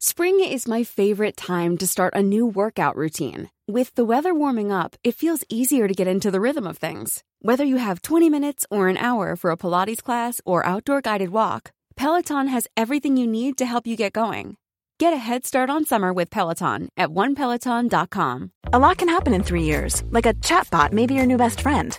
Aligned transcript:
Spring 0.00 0.38
is 0.38 0.68
my 0.68 0.84
favorite 0.84 1.36
time 1.36 1.76
to 1.76 1.84
start 1.84 2.14
a 2.14 2.22
new 2.22 2.46
workout 2.46 2.94
routine. 2.94 3.50
With 3.66 3.92
the 3.96 4.04
weather 4.04 4.32
warming 4.32 4.70
up, 4.70 4.94
it 5.02 5.16
feels 5.16 5.42
easier 5.48 5.88
to 5.88 5.94
get 5.94 6.06
into 6.06 6.30
the 6.30 6.40
rhythm 6.40 6.68
of 6.68 6.78
things. 6.78 7.24
Whether 7.42 7.64
you 7.64 7.78
have 7.78 8.02
20 8.02 8.30
minutes 8.30 8.64
or 8.70 8.86
an 8.86 8.96
hour 8.96 9.34
for 9.34 9.50
a 9.50 9.56
Pilates 9.56 10.00
class 10.00 10.40
or 10.44 10.64
outdoor 10.64 11.00
guided 11.00 11.30
walk, 11.30 11.72
Peloton 11.96 12.46
has 12.46 12.68
everything 12.76 13.16
you 13.16 13.26
need 13.26 13.58
to 13.58 13.66
help 13.66 13.88
you 13.88 13.96
get 13.96 14.12
going. 14.12 14.56
Get 15.00 15.12
a 15.12 15.16
head 15.16 15.44
start 15.44 15.68
on 15.68 15.84
summer 15.84 16.12
with 16.12 16.30
Peloton 16.30 16.90
at 16.96 17.08
onepeloton.com. 17.08 18.52
A 18.72 18.78
lot 18.78 18.98
can 18.98 19.08
happen 19.08 19.34
in 19.34 19.42
three 19.42 19.64
years, 19.64 20.04
like 20.12 20.26
a 20.26 20.34
chatbot 20.34 20.92
may 20.92 21.06
be 21.06 21.14
your 21.14 21.26
new 21.26 21.36
best 21.36 21.60
friend. 21.60 21.98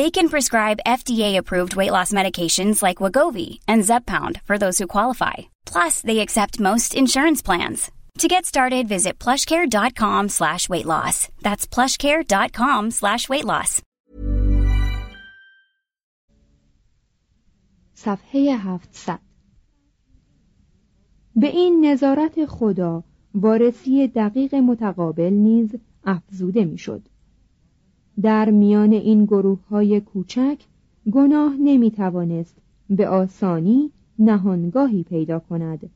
They 0.00 0.10
can 0.10 0.28
prescribe 0.28 0.86
FDA-approved 0.86 1.76
weight 1.76 1.92
loss 1.92 2.12
medications 2.12 2.82
like 2.82 2.98
Wagovi 2.98 3.60
and 3.68 3.84
Zepbound 3.84 4.42
for 4.42 4.58
those 4.58 4.78
who 4.78 4.86
qualify. 4.88 5.36
Plus, 5.64 6.00
they 6.02 6.18
accept 6.18 6.60
most 6.60 6.94
insurance 6.94 7.40
plans. 7.40 7.90
To 8.18 8.28
get 8.28 8.46
started, 8.46 8.88
visit 8.88 9.18
plushcare.com 9.18 10.30
slash 10.30 10.68
weight 10.68 10.86
loss. 10.86 11.28
That's 11.42 11.66
plushcare.com 11.66 12.90
slash 12.90 13.28
weight 13.28 13.44
loss. 13.44 13.82
صفحه 17.94 18.58
700 18.58 19.18
به 21.36 21.46
این 21.46 21.86
نظارت 21.86 22.46
خدا 22.46 23.04
وارسی 23.34 24.08
دقیق 24.08 24.54
متقابل 24.54 25.32
نیز 25.32 25.76
افزوده 26.04 26.64
میشد. 26.64 27.08
در 28.21 28.49
میان 28.49 28.93
این 28.93 29.25
گروه 29.25 29.59
های 29.67 30.01
کوچک 30.01 30.57
گناه 31.11 31.55
نمی 31.59 31.91
توانست 31.91 32.57
به 32.89 33.07
آسانی 33.07 33.91
نهانگاهی 34.19 35.03
پیدا 35.03 35.39
کند 35.39 35.89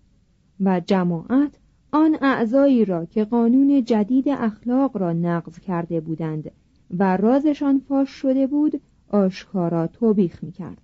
و 0.60 0.80
جماعت 0.80 1.60
آن 1.92 2.18
اعضایی 2.22 2.86
را 2.86 3.06
که 3.06 3.24
قانون 3.24 3.84
جدید 3.84 4.30
اخلاق 4.30 4.98
را 4.98 5.14
نقض 5.14 5.60
کرده 5.60 6.02
بودند 6.02 6.52
و 6.98 7.18
رازشان 7.18 7.80
فاش 7.80 8.10
شده 8.10 8.48
بود 8.48 8.82
آشکارا 9.10 9.88
توبیخ 9.88 10.44
می 10.44 10.52
کرد. 10.52 10.82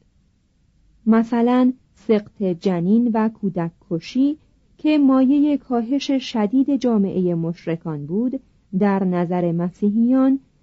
مثلا 1.06 1.74
سقط 1.96 2.44
جنین 2.44 3.12
و 3.14 3.30
کودک 3.30 3.72
کشی 3.90 4.38
که 4.78 4.98
مایه 4.98 5.58
کاهش 5.58 6.12
شدید 6.12 6.76
جامعه 6.76 7.36
مشرکان 7.36 8.06
بود 8.06 8.40
در 8.80 9.04
نظر 9.04 9.52
مسیحیان 9.52 10.40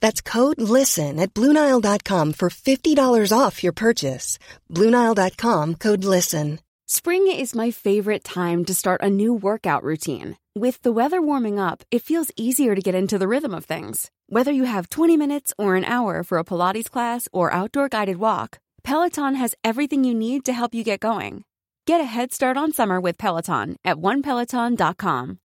That's 0.00 0.20
code 0.20 0.60
LISTEN 0.60 1.18
at 1.18 1.34
Bluenile.com 1.34 2.32
for 2.32 2.48
$50 2.48 3.32
off 3.36 3.62
your 3.62 3.72
purchase. 3.72 4.38
Bluenile.com 4.72 5.74
code 5.76 6.04
LISTEN. 6.04 6.60
Spring 6.90 7.26
is 7.30 7.54
my 7.54 7.70
favorite 7.70 8.24
time 8.24 8.64
to 8.64 8.72
start 8.72 9.02
a 9.02 9.10
new 9.10 9.34
workout 9.34 9.82
routine. 9.82 10.38
With 10.54 10.80
the 10.80 10.90
weather 10.90 11.20
warming 11.20 11.58
up, 11.58 11.82
it 11.90 12.02
feels 12.02 12.30
easier 12.34 12.74
to 12.74 12.80
get 12.80 12.94
into 12.94 13.18
the 13.18 13.28
rhythm 13.28 13.52
of 13.54 13.66
things. 13.66 14.10
Whether 14.28 14.52
you 14.52 14.64
have 14.64 14.88
20 14.88 15.16
minutes 15.16 15.52
or 15.58 15.76
an 15.76 15.84
hour 15.84 16.22
for 16.22 16.38
a 16.38 16.44
Pilates 16.44 16.90
class 16.90 17.28
or 17.30 17.52
outdoor 17.52 17.90
guided 17.90 18.16
walk, 18.16 18.58
Peloton 18.84 19.34
has 19.34 19.54
everything 19.62 20.02
you 20.02 20.14
need 20.14 20.46
to 20.46 20.54
help 20.54 20.74
you 20.74 20.82
get 20.82 21.00
going. 21.00 21.44
Get 21.86 22.00
a 22.00 22.04
head 22.04 22.32
start 22.32 22.56
on 22.56 22.72
summer 22.72 23.00
with 23.00 23.18
Peloton 23.18 23.76
at 23.84 23.96
onepeloton.com. 23.96 25.38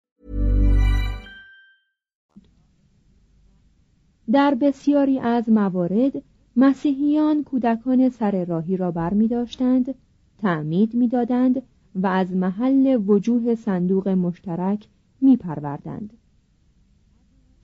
در 4.33 4.55
بسیاری 4.55 5.19
از 5.19 5.49
موارد 5.49 6.13
مسیحیان 6.57 7.45
کودکان 7.45 8.09
سر 8.09 8.45
راهی 8.45 8.77
را 8.77 8.91
بر 8.91 9.15
می 9.15 9.29
داشتند، 9.29 9.95
تعمید 10.39 10.95
می 10.95 11.09
دادند 11.09 11.63
و 11.95 12.07
از 12.07 12.33
محل 12.33 13.03
وجوه 13.07 13.55
صندوق 13.55 14.09
مشترک 14.09 14.89
می 15.21 15.37
پروردند. 15.37 16.13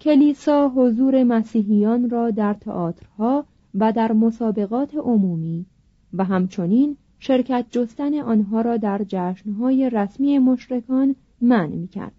کلیسا 0.00 0.68
حضور 0.68 1.24
مسیحیان 1.24 2.10
را 2.10 2.30
در 2.30 2.54
تئاترها 2.54 3.44
و 3.74 3.92
در 3.92 4.12
مسابقات 4.12 4.94
عمومی 4.94 5.66
و 6.12 6.24
همچنین 6.24 6.96
شرکت 7.18 7.66
جستن 7.70 8.14
آنها 8.14 8.60
را 8.60 8.76
در 8.76 9.04
جشنهای 9.08 9.90
رسمی 9.90 10.38
مشرکان 10.38 11.14
منع 11.40 11.76
می 11.76 11.88
کرد. 11.88 12.12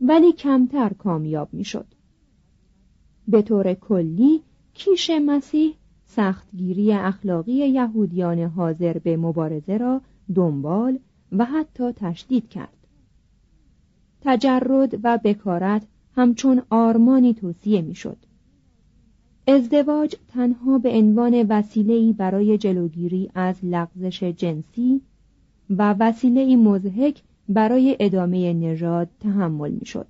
ولی 0.00 0.32
کمتر 0.32 0.92
کامیاب 0.98 1.48
می 1.52 1.64
شد. 1.64 1.86
به 3.28 3.42
طور 3.42 3.74
کلی 3.74 4.40
کیش 4.74 5.10
مسیح 5.10 5.74
سختگیری 6.04 6.92
اخلاقی 6.92 7.52
یهودیان 7.52 8.38
حاضر 8.38 8.98
به 8.98 9.16
مبارزه 9.16 9.76
را 9.76 10.00
دنبال 10.34 10.98
و 11.32 11.44
حتی 11.44 11.92
تشدید 11.92 12.48
کرد. 12.48 12.76
تجرد 14.20 15.00
و 15.02 15.18
بکارت 15.24 15.86
همچون 16.16 16.62
آرمانی 16.70 17.34
توصیه 17.34 17.82
می‌شد. 17.82 18.16
ازدواج 19.46 20.16
تنها 20.28 20.78
به 20.78 20.90
عنوان 20.90 21.46
وسیله‌ای 21.48 22.12
برای 22.12 22.58
جلوگیری 22.58 23.30
از 23.34 23.56
لغزش 23.62 24.22
جنسی 24.22 25.00
و 25.70 25.94
وسیله‌ای 26.00 26.56
مزهک 26.56 27.22
برای 27.48 27.96
ادامه 28.00 28.52
نژاد 28.52 29.08
تحمل 29.20 29.70
می‌شد. 29.70 30.06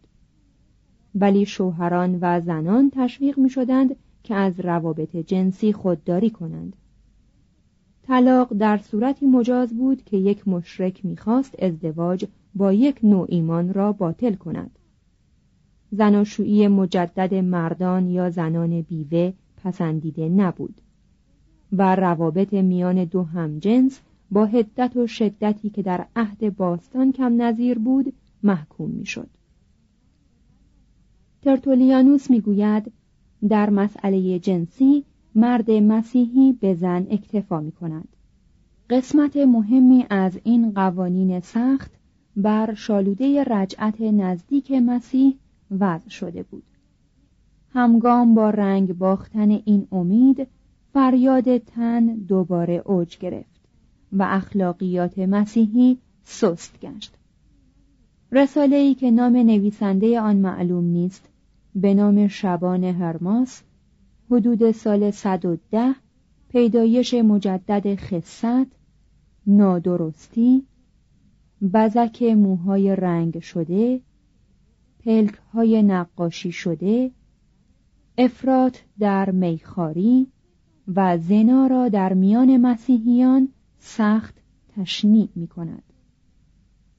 ولی 1.14 1.46
شوهران 1.46 2.18
و 2.20 2.40
زنان 2.40 2.90
تشویق 2.94 3.38
می 3.38 3.50
شدند 3.50 3.96
که 4.22 4.34
از 4.34 4.60
روابط 4.60 5.16
جنسی 5.16 5.72
خودداری 5.72 6.30
کنند. 6.30 6.76
طلاق 8.02 8.54
در 8.54 8.78
صورتی 8.78 9.26
مجاز 9.26 9.76
بود 9.76 10.04
که 10.04 10.16
یک 10.16 10.48
مشرک 10.48 11.06
می‌خواست 11.06 11.62
ازدواج 11.62 12.24
با 12.54 12.72
یک 12.72 13.00
نوع 13.02 13.26
ایمان 13.28 13.74
را 13.74 13.92
باطل 13.92 14.34
کند. 14.34 14.78
زناشویی 15.90 16.68
مجدد 16.68 17.34
مردان 17.34 18.08
یا 18.08 18.30
زنان 18.30 18.80
بیوه 18.80 19.32
پسندیده 19.64 20.28
نبود 20.28 20.80
و 21.72 21.96
روابط 21.96 22.54
میان 22.54 23.04
دو 23.04 23.22
همجنس 23.22 24.00
با 24.30 24.46
هدت 24.46 24.96
و 24.96 25.06
شدتی 25.06 25.70
که 25.70 25.82
در 25.82 26.06
عهد 26.16 26.56
باستان 26.56 27.12
کم 27.12 27.42
نظیر 27.42 27.78
بود 27.78 28.12
محکوم 28.42 28.90
می‌شد. 28.90 29.28
ترتولیانوس 31.42 32.30
می‌گوید 32.30 32.92
در 33.48 33.70
مسئله 33.70 34.38
جنسی 34.38 35.04
مرد 35.34 35.70
مسیحی 35.70 36.52
به 36.52 36.74
زن 36.74 37.06
اکتفا 37.10 37.60
می 37.60 37.72
کند. 37.72 38.08
قسمت 38.90 39.36
مهمی 39.36 40.06
از 40.10 40.40
این 40.44 40.72
قوانین 40.72 41.40
سخت 41.40 41.90
بر 42.36 42.74
شالوده 42.74 43.44
رجعت 43.44 44.00
نزدیک 44.00 44.72
مسیح 44.72 45.36
وضع 45.70 46.08
شده 46.08 46.42
بود. 46.42 46.62
همگام 47.72 48.34
با 48.34 48.50
رنگ 48.50 48.92
باختن 48.92 49.50
این 49.50 49.86
امید 49.92 50.46
فریاد 50.92 51.58
تن 51.58 52.06
دوباره 52.06 52.82
اوج 52.86 53.18
گرفت 53.18 53.60
و 54.12 54.22
اخلاقیات 54.22 55.18
مسیحی 55.18 55.98
سست 56.24 56.80
گشت. 56.80 57.14
رساله 58.32 58.76
ای 58.76 58.94
که 58.94 59.10
نام 59.10 59.36
نویسنده 59.36 60.20
آن 60.20 60.36
معلوم 60.36 60.84
نیست 60.84 61.31
به 61.74 61.94
نام 61.94 62.28
شبان 62.28 62.84
هرماس 62.84 63.62
حدود 64.30 64.70
سال 64.70 65.10
110 65.10 65.94
پیدایش 66.48 67.14
مجدد 67.14 67.94
خصت 67.94 68.66
نادرستی 69.46 70.66
بزک 71.74 72.22
موهای 72.22 72.96
رنگ 72.96 73.38
شده 73.38 74.00
پلک 75.04 75.34
های 75.52 75.82
نقاشی 75.82 76.52
شده 76.52 77.10
افراط 78.18 78.76
در 78.98 79.30
میخاری 79.30 80.26
و 80.94 81.18
زنا 81.18 81.66
را 81.66 81.88
در 81.88 82.12
میان 82.12 82.56
مسیحیان 82.56 83.48
سخت 83.78 84.34
تشنیع 84.76 85.28
می 85.34 85.46
کند. 85.46 85.91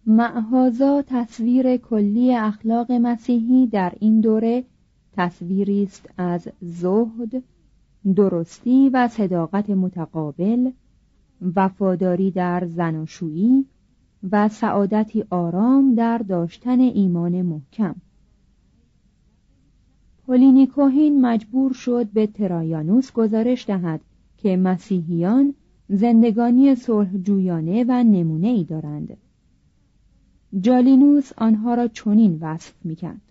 معهازا 0.05 1.03
تصویر 1.07 1.77
کلی 1.77 2.35
اخلاق 2.35 2.91
مسیحی 2.91 3.67
در 3.67 3.93
این 3.99 4.21
دوره 4.21 4.63
تصویری 5.17 5.83
است 5.83 6.09
از 6.17 6.47
زهد، 6.61 7.43
درستی 8.15 8.89
و 8.89 9.07
صداقت 9.07 9.69
متقابل، 9.69 10.71
وفاداری 11.55 12.31
در 12.31 12.65
زناشویی 12.65 13.65
و 14.31 14.49
سعادتی 14.49 15.23
آرام 15.29 15.95
در 15.95 16.17
داشتن 16.17 16.79
ایمان 16.79 17.41
محکم. 17.41 17.95
پولینی 20.25 20.67
کوهین 20.67 21.21
مجبور 21.21 21.73
شد 21.73 22.07
به 22.07 22.27
ترایانوس 22.27 23.11
گزارش 23.11 23.67
دهد 23.67 24.01
که 24.37 24.57
مسیحیان 24.57 25.53
زندگانی 25.89 26.75
صلح 26.75 27.17
جویانه 27.17 27.85
و 27.87 28.03
نمونه 28.03 28.47
ای 28.47 28.63
دارند. 28.63 29.17
جالینوس 30.61 31.31
آنها 31.37 31.73
را 31.73 31.87
چنین 31.87 32.37
وصف 32.41 32.73
می‌کرد. 32.83 33.21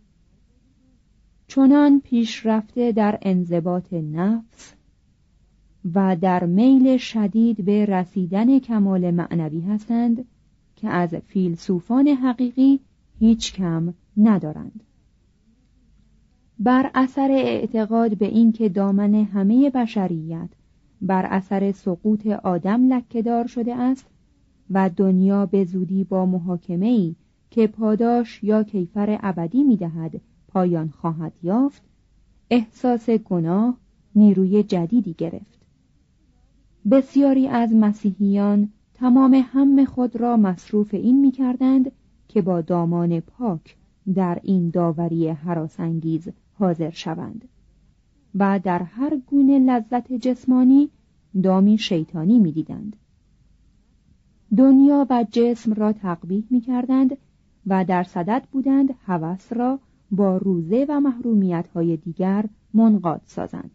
چنان 1.49 2.01
پیشرفته 2.01 2.93
در 2.93 3.19
انضباط 3.23 3.93
نفس 3.93 4.75
و 5.95 6.17
در 6.17 6.45
میل 6.45 6.97
شدید 6.97 7.65
به 7.65 7.87
رسیدن 7.87 8.59
کمال 8.59 9.11
معنوی 9.11 9.61
هستند 9.61 10.25
که 10.77 10.89
از 10.89 11.15
فیلسوفان 11.15 12.09
حقیقی 12.09 12.81
هیچ 13.19 13.53
کم 13.53 13.95
ندارند. 14.17 14.81
بر 16.59 16.91
اثر 16.95 17.31
اعتقاد 17.31 18.19
به 18.19 18.27
اینکه 18.27 18.69
دامن 18.69 19.15
همه 19.15 19.71
بشریت 19.71 20.49
بر 21.03 21.27
اثر 21.27 21.73
سقوط 21.73 22.27
آدم 22.27 22.93
لکهدار 22.93 23.47
شده 23.47 23.75
است 23.75 24.07
و 24.73 24.91
دنیا 24.97 25.47
به 25.47 25.65
زودی 25.65 26.05
با 26.05 26.27
محاکمه 26.27 26.87
ای 26.87 27.15
که 27.51 27.67
پاداش 27.67 28.45
یا 28.45 28.63
کیفر 28.63 29.19
ابدی 29.23 29.63
می‌دهد 29.63 30.21
پایان 30.49 30.89
خواهد 30.89 31.33
یافت 31.43 31.83
احساس 32.51 33.11
گناه 33.11 33.77
نیروی 34.15 34.63
جدیدی 34.63 35.15
گرفت. 35.19 35.59
بسیاری 36.91 37.49
از 37.49 37.75
مسیحیان 37.75 38.69
تمام 38.95 39.45
هم 39.47 39.85
خود 39.85 40.17
را 40.17 40.37
مصروف 40.37 40.95
این 40.95 41.21
می‌کردند 41.21 41.93
که 42.29 42.43
با 42.43 42.61
دامان 42.61 43.21
پاک 43.21 43.77
در 44.15 44.39
این 44.43 44.71
داوری 44.71 45.29
حراسانگیز 45.29 46.29
حاضر 46.59 46.91
شوند 46.91 47.49
و 48.35 48.61
در 48.65 48.83
هر 48.83 49.17
گونه 49.27 49.59
لذت 49.59 50.13
جسمانی 50.13 50.91
دامی 51.43 51.79
شیطانی 51.79 52.39
می‌دیدند. 52.39 52.97
دنیا 54.57 55.07
و 55.11 55.27
جسم 55.31 55.73
را 55.73 55.93
تقبیح 55.93 56.45
می 56.51 56.61
کردند 56.61 57.17
و 57.67 57.85
در 57.85 58.03
صدد 58.03 58.49
بودند 58.53 58.95
هوس 59.07 59.53
را 59.53 59.79
با 60.11 60.37
روزه 60.37 60.87
و 60.89 61.01
محرومیت 61.01 61.69
های 61.75 61.97
دیگر 61.97 62.45
منقاد 62.75 63.21
سازند. 63.27 63.71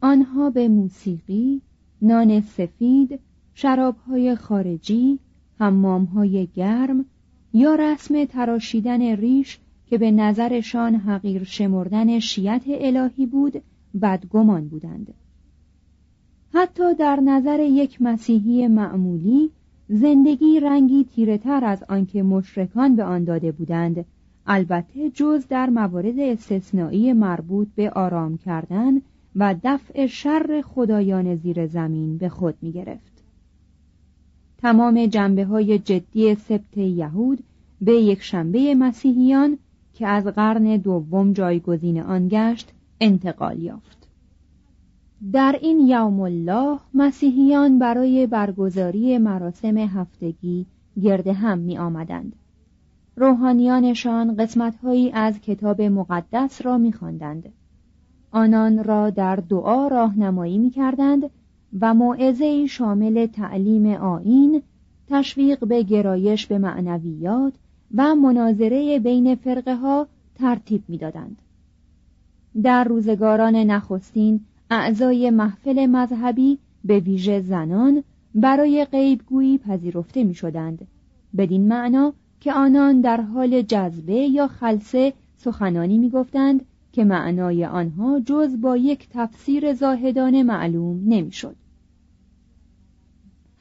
آنها 0.00 0.50
به 0.50 0.68
موسیقی، 0.68 1.62
نان 2.02 2.40
سفید، 2.40 3.20
شرابهای 3.54 4.34
خارجی، 4.34 5.18
حمامهای 5.58 6.48
گرم 6.54 7.04
یا 7.52 7.74
رسم 7.74 8.24
تراشیدن 8.24 9.02
ریش 9.02 9.58
که 9.86 9.98
به 9.98 10.10
نظرشان 10.10 10.94
حقیر 10.94 11.44
شمردن 11.44 12.18
شیعت 12.18 12.62
الهی 12.66 13.26
بود 13.26 13.62
بدگمان 14.02 14.68
بودند. 14.68 15.14
حتی 16.52 16.94
در 16.94 17.20
نظر 17.20 17.60
یک 17.60 18.02
مسیحی 18.02 18.68
معمولی 18.68 19.50
زندگی 19.88 20.60
رنگی 20.60 21.04
تیره 21.04 21.38
تر 21.38 21.64
از 21.64 21.84
آنکه 21.88 22.22
مشرکان 22.22 22.96
به 22.96 23.04
آن 23.04 23.24
داده 23.24 23.52
بودند 23.52 24.04
البته 24.46 25.10
جز 25.10 25.46
در 25.48 25.70
موارد 25.70 26.18
استثنایی 26.18 27.12
مربوط 27.12 27.68
به 27.76 27.90
آرام 27.90 28.38
کردن 28.38 29.00
و 29.36 29.54
دفع 29.64 30.06
شر 30.06 30.62
خدایان 30.66 31.36
زیر 31.36 31.66
زمین 31.66 32.18
به 32.18 32.28
خود 32.28 32.54
می 32.62 32.72
گرفت. 32.72 33.22
تمام 34.58 35.06
جنبه 35.06 35.44
های 35.44 35.78
جدی 35.78 36.34
سبت 36.34 36.76
یهود 36.76 37.38
به 37.80 37.92
یک 37.92 38.22
شنبه 38.22 38.74
مسیحیان 38.74 39.58
که 39.94 40.06
از 40.06 40.26
قرن 40.26 40.76
دوم 40.76 41.32
جایگزین 41.32 42.00
آن 42.00 42.28
گشت 42.30 42.72
انتقال 43.00 43.62
یافت. 43.62 43.99
در 45.32 45.58
این 45.60 45.80
یوم 45.80 46.20
الله 46.20 46.78
مسیحیان 46.94 47.78
برای 47.78 48.26
برگزاری 48.26 49.18
مراسم 49.18 49.78
هفتگی 49.78 50.66
گرد 51.02 51.26
هم 51.26 51.58
می 51.58 51.78
آمدند. 51.78 52.36
روحانیانشان 53.16 54.36
قسمتهایی 54.36 55.10
از 55.10 55.40
کتاب 55.40 55.82
مقدس 55.82 56.66
را 56.66 56.78
می 56.78 56.92
خواندند. 56.92 57.52
آنان 58.30 58.84
را 58.84 59.10
در 59.10 59.36
دعا 59.36 59.88
راهنمایی 59.88 60.58
می 60.58 60.70
کردند 60.70 61.30
و 61.80 61.94
موعظه 61.94 62.66
شامل 62.66 63.26
تعلیم 63.26 63.86
آین، 63.86 64.62
تشویق 65.08 65.64
به 65.64 65.82
گرایش 65.82 66.46
به 66.46 66.58
معنویات 66.58 67.52
و 67.94 68.14
مناظره 68.14 68.98
بین 68.98 69.34
فرقه 69.34 69.76
ها 69.76 70.06
ترتیب 70.34 70.82
می‌دادند. 70.88 71.42
در 72.62 72.84
روزگاران 72.84 73.56
نخستین 73.56 74.40
اعضای 74.70 75.30
محفل 75.30 75.86
مذهبی 75.86 76.58
به 76.84 77.00
ویژه 77.00 77.40
زنان 77.40 78.04
برای 78.34 78.84
غیبگویی 78.84 79.58
پذیرفته 79.58 80.24
می 80.24 80.34
شدند. 80.34 80.86
بدین 81.36 81.68
معنا 81.68 82.12
که 82.40 82.52
آنان 82.52 83.00
در 83.00 83.20
حال 83.20 83.62
جذبه 83.62 84.14
یا 84.14 84.46
خلصه 84.46 85.12
سخنانی 85.36 85.98
می 85.98 86.10
گفتند 86.10 86.64
که 86.92 87.04
معنای 87.04 87.64
آنها 87.64 88.20
جز 88.20 88.60
با 88.60 88.76
یک 88.76 89.08
تفسیر 89.08 89.74
زاهدان 89.74 90.42
معلوم 90.42 91.00
نمی‌شد. 91.06 91.56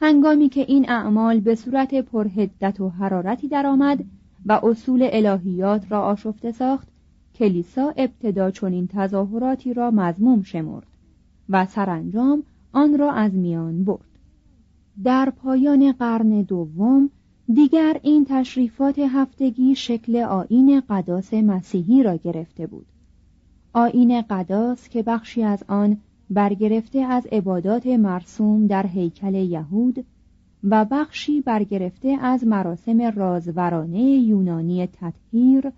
هنگامی 0.02 0.50
که 0.50 0.62
این 0.62 0.90
اعمال 0.90 1.40
به 1.40 1.56
صورت 1.56 1.96
پرهدت 1.96 2.82
و 2.82 2.90
حرارتی 2.90 3.48
درآمد 3.48 4.04
و 4.46 4.60
اصول 4.64 5.10
الهیات 5.12 5.92
را 5.92 6.02
آشفته 6.02 6.52
ساخت 6.52 6.88
کلیسا 7.36 7.94
ابتدا 7.98 8.52
چنین 8.52 8.88
تظاهراتی 8.88 9.74
را 9.74 9.92
مضموم 9.92 10.44
شمرد 10.44 10.89
و 11.50 11.66
سرانجام 11.66 12.44
آن 12.72 12.98
را 12.98 13.12
از 13.12 13.34
میان 13.34 13.84
برد. 13.84 14.06
در 15.04 15.30
پایان 15.30 15.92
قرن 15.92 16.42
دوم 16.42 17.10
دیگر 17.54 18.00
این 18.04 18.26
تشریفات 18.30 19.00
هفتگی 19.00 19.76
شکل 19.76 20.16
آین 20.16 20.82
قداس 20.90 21.34
مسیحی 21.34 22.04
را 22.04 22.16
گرفته 22.16 22.68
بود. 22.68 22.86
آین 23.74 24.22
قداس 24.22 24.90
که 24.90 25.04
بخشی 25.04 25.44
از 25.44 25.64
آن 25.68 25.98
برگرفته 26.30 27.00
از 27.00 27.28
عبادات 27.32 27.88
مرسوم 27.88 28.68
در 28.68 28.88
هیکل 28.88 29.34
یهود 29.36 30.06
و 30.64 30.86
بخشی 30.92 31.42
برگرفته 31.42 32.18
از 32.22 32.48
مراسم 32.48 33.02
رازورانه 33.02 34.02
یونانی 34.02 34.88
تطهیر 34.88 35.72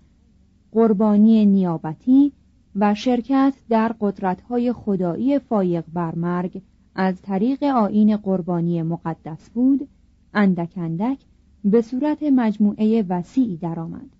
قربانی 0.72 1.46
نیابتی 1.46 2.32
و 2.76 2.94
شرکت 2.94 3.54
در 3.68 3.94
قدرتهای 4.00 4.72
خدایی 4.72 5.38
فایق 5.38 5.84
بر 5.92 6.14
مرگ 6.14 6.62
از 6.94 7.22
طریق 7.22 7.62
آین 7.62 8.16
قربانی 8.16 8.82
مقدس 8.82 9.50
بود 9.50 9.88
اندک 10.34 10.72
اندک 10.76 11.18
به 11.64 11.82
صورت 11.82 12.22
مجموعه 12.22 13.04
وسیعی 13.08 13.56
درآمد. 13.56 14.10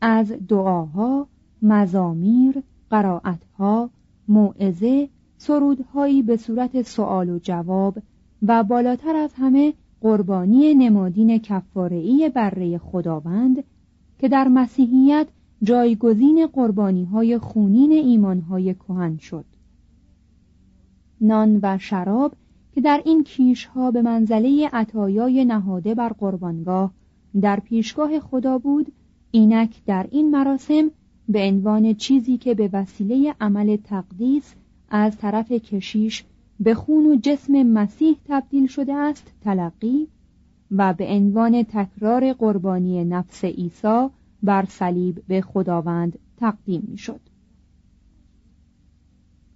از 0.00 0.32
دعاها 0.48 1.26
مزامیر 1.62 2.62
قرائتها 2.90 3.90
موعظه 4.28 5.08
سرودهایی 5.38 6.22
به 6.22 6.36
صورت 6.36 6.82
سوال 6.82 7.30
و 7.30 7.38
جواب 7.38 7.98
و 8.42 8.64
بالاتر 8.64 9.16
از 9.16 9.30
همه 9.34 9.74
قربانی 10.00 10.74
نمادین 10.74 11.38
کفاره‌ای 11.38 12.28
بره 12.34 12.78
خداوند 12.78 13.64
که 14.18 14.28
در 14.28 14.48
مسیحیت 14.48 15.26
جایگزین 15.62 16.46
قربانی 16.46 17.04
های 17.04 17.38
خونین 17.38 17.92
ایمان 17.92 18.40
های 18.40 18.74
کهن 18.74 19.18
شد. 19.18 19.44
نان 21.20 21.58
و 21.62 21.78
شراب 21.78 22.32
که 22.74 22.80
در 22.80 23.02
این 23.04 23.24
کیش 23.24 23.64
ها 23.64 23.90
به 23.90 24.02
منزله 24.02 24.68
عطایای 24.72 25.44
نهاده 25.44 25.94
بر 25.94 26.08
قربانگاه 26.08 26.90
در 27.40 27.60
پیشگاه 27.60 28.20
خدا 28.20 28.58
بود 28.58 28.92
اینک 29.30 29.84
در 29.86 30.06
این 30.10 30.30
مراسم 30.30 30.90
به 31.28 31.48
عنوان 31.48 31.94
چیزی 31.94 32.38
که 32.38 32.54
به 32.54 32.70
وسیله 32.72 33.34
عمل 33.40 33.76
تقدیس 33.76 34.54
از 34.90 35.16
طرف 35.16 35.52
کشیش 35.52 36.24
به 36.60 36.74
خون 36.74 37.06
و 37.06 37.16
جسم 37.22 37.62
مسیح 37.62 38.16
تبدیل 38.28 38.66
شده 38.66 38.94
است 38.94 39.32
تلقی 39.44 40.08
و 40.70 40.94
به 40.94 41.06
عنوان 41.06 41.62
تکرار 41.62 42.32
قربانی 42.32 43.04
نفس 43.04 43.44
عیسی 43.44 44.08
بر 44.42 44.64
صلیب 44.64 45.22
به 45.28 45.40
خداوند 45.40 46.18
تقدیم 46.36 46.82
می‌شد. 46.88 47.20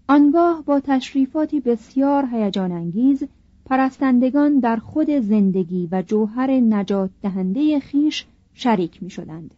آنگاه 0.08 0.62
با 0.66 0.80
تشریفاتی 0.80 1.60
بسیار 1.60 2.26
هیجان 2.32 2.72
انگیز 2.72 3.24
پرستندگان 3.64 4.58
در 4.58 4.76
خود 4.76 5.10
زندگی 5.10 5.88
و 5.92 6.02
جوهر 6.02 6.50
نجات 6.50 7.10
دهنده 7.22 7.80
خیش 7.80 8.26
شریک 8.54 9.02
می 9.02 9.10
شدند. 9.10 9.54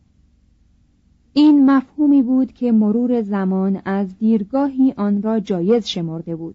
این 1.33 1.71
مفهومی 1.71 2.23
بود 2.23 2.52
که 2.52 2.73
مرور 2.73 3.23
زمان 3.23 3.83
از 3.85 4.19
دیرگاهی 4.19 4.95
آن 4.97 5.23
را 5.23 5.41
جایز 5.41 5.87
شمرده 5.87 6.37
بود 6.37 6.55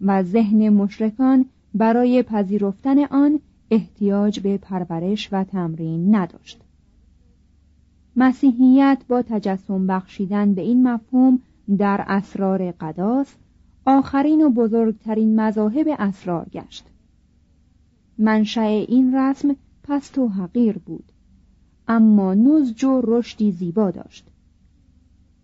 و 0.00 0.22
ذهن 0.22 0.68
مشرکان 0.68 1.44
برای 1.74 2.22
پذیرفتن 2.22 3.04
آن 3.04 3.40
احتیاج 3.70 4.40
به 4.40 4.58
پرورش 4.58 5.28
و 5.32 5.44
تمرین 5.44 6.14
نداشت. 6.14 6.63
مسیحیت 8.16 8.98
با 9.08 9.22
تجسم 9.22 9.86
بخشیدن 9.86 10.54
به 10.54 10.62
این 10.62 10.88
مفهوم 10.88 11.38
در 11.78 12.04
اسرار 12.06 12.70
قداس 12.70 13.34
آخرین 13.86 14.42
و 14.42 14.50
بزرگترین 14.50 15.40
مذاهب 15.40 15.86
اسرار 15.98 16.48
گشت. 16.48 16.86
منشأ 18.18 18.60
این 18.60 19.14
رسم 19.14 19.56
پست 19.82 20.18
و 20.18 20.28
حقیر 20.28 20.78
بود 20.78 21.04
اما 21.88 22.34
نزج 22.34 22.84
و 22.84 23.00
رشدی 23.04 23.52
زیبا 23.52 23.90
داشت 23.90 24.26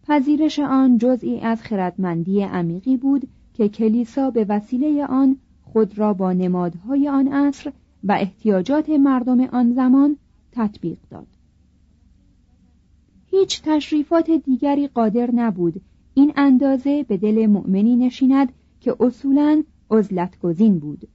پذیرش 0.02 0.58
آن 0.58 0.98
جزئی 0.98 1.40
از 1.40 1.62
خردمندی 1.62 2.42
عمیقی 2.42 2.96
بود 2.96 3.28
که 3.54 3.68
کلیسا 3.68 4.30
به 4.30 4.46
وسیله 4.48 5.06
آن 5.06 5.36
خود 5.62 5.98
را 5.98 6.14
با 6.14 6.32
نمادهای 6.32 7.08
آن 7.08 7.28
عصر 7.28 7.72
و 8.04 8.12
احتیاجات 8.12 8.90
مردم 8.90 9.40
آن 9.40 9.72
زمان 9.72 10.16
تطبیق 10.52 10.98
داد 11.10 11.26
هیچ 13.30 13.62
تشریفات 13.64 14.30
دیگری 14.30 14.88
قادر 14.88 15.30
نبود. 15.34 15.80
این 16.14 16.32
اندازه 16.36 17.02
به 17.02 17.16
دل 17.16 17.46
مؤمنی 17.46 17.96
نشیند 17.96 18.52
که 18.80 18.96
اصولا 19.00 19.62
عزلت 19.90 20.40
گزین 20.40 20.78
بود. 20.78 21.08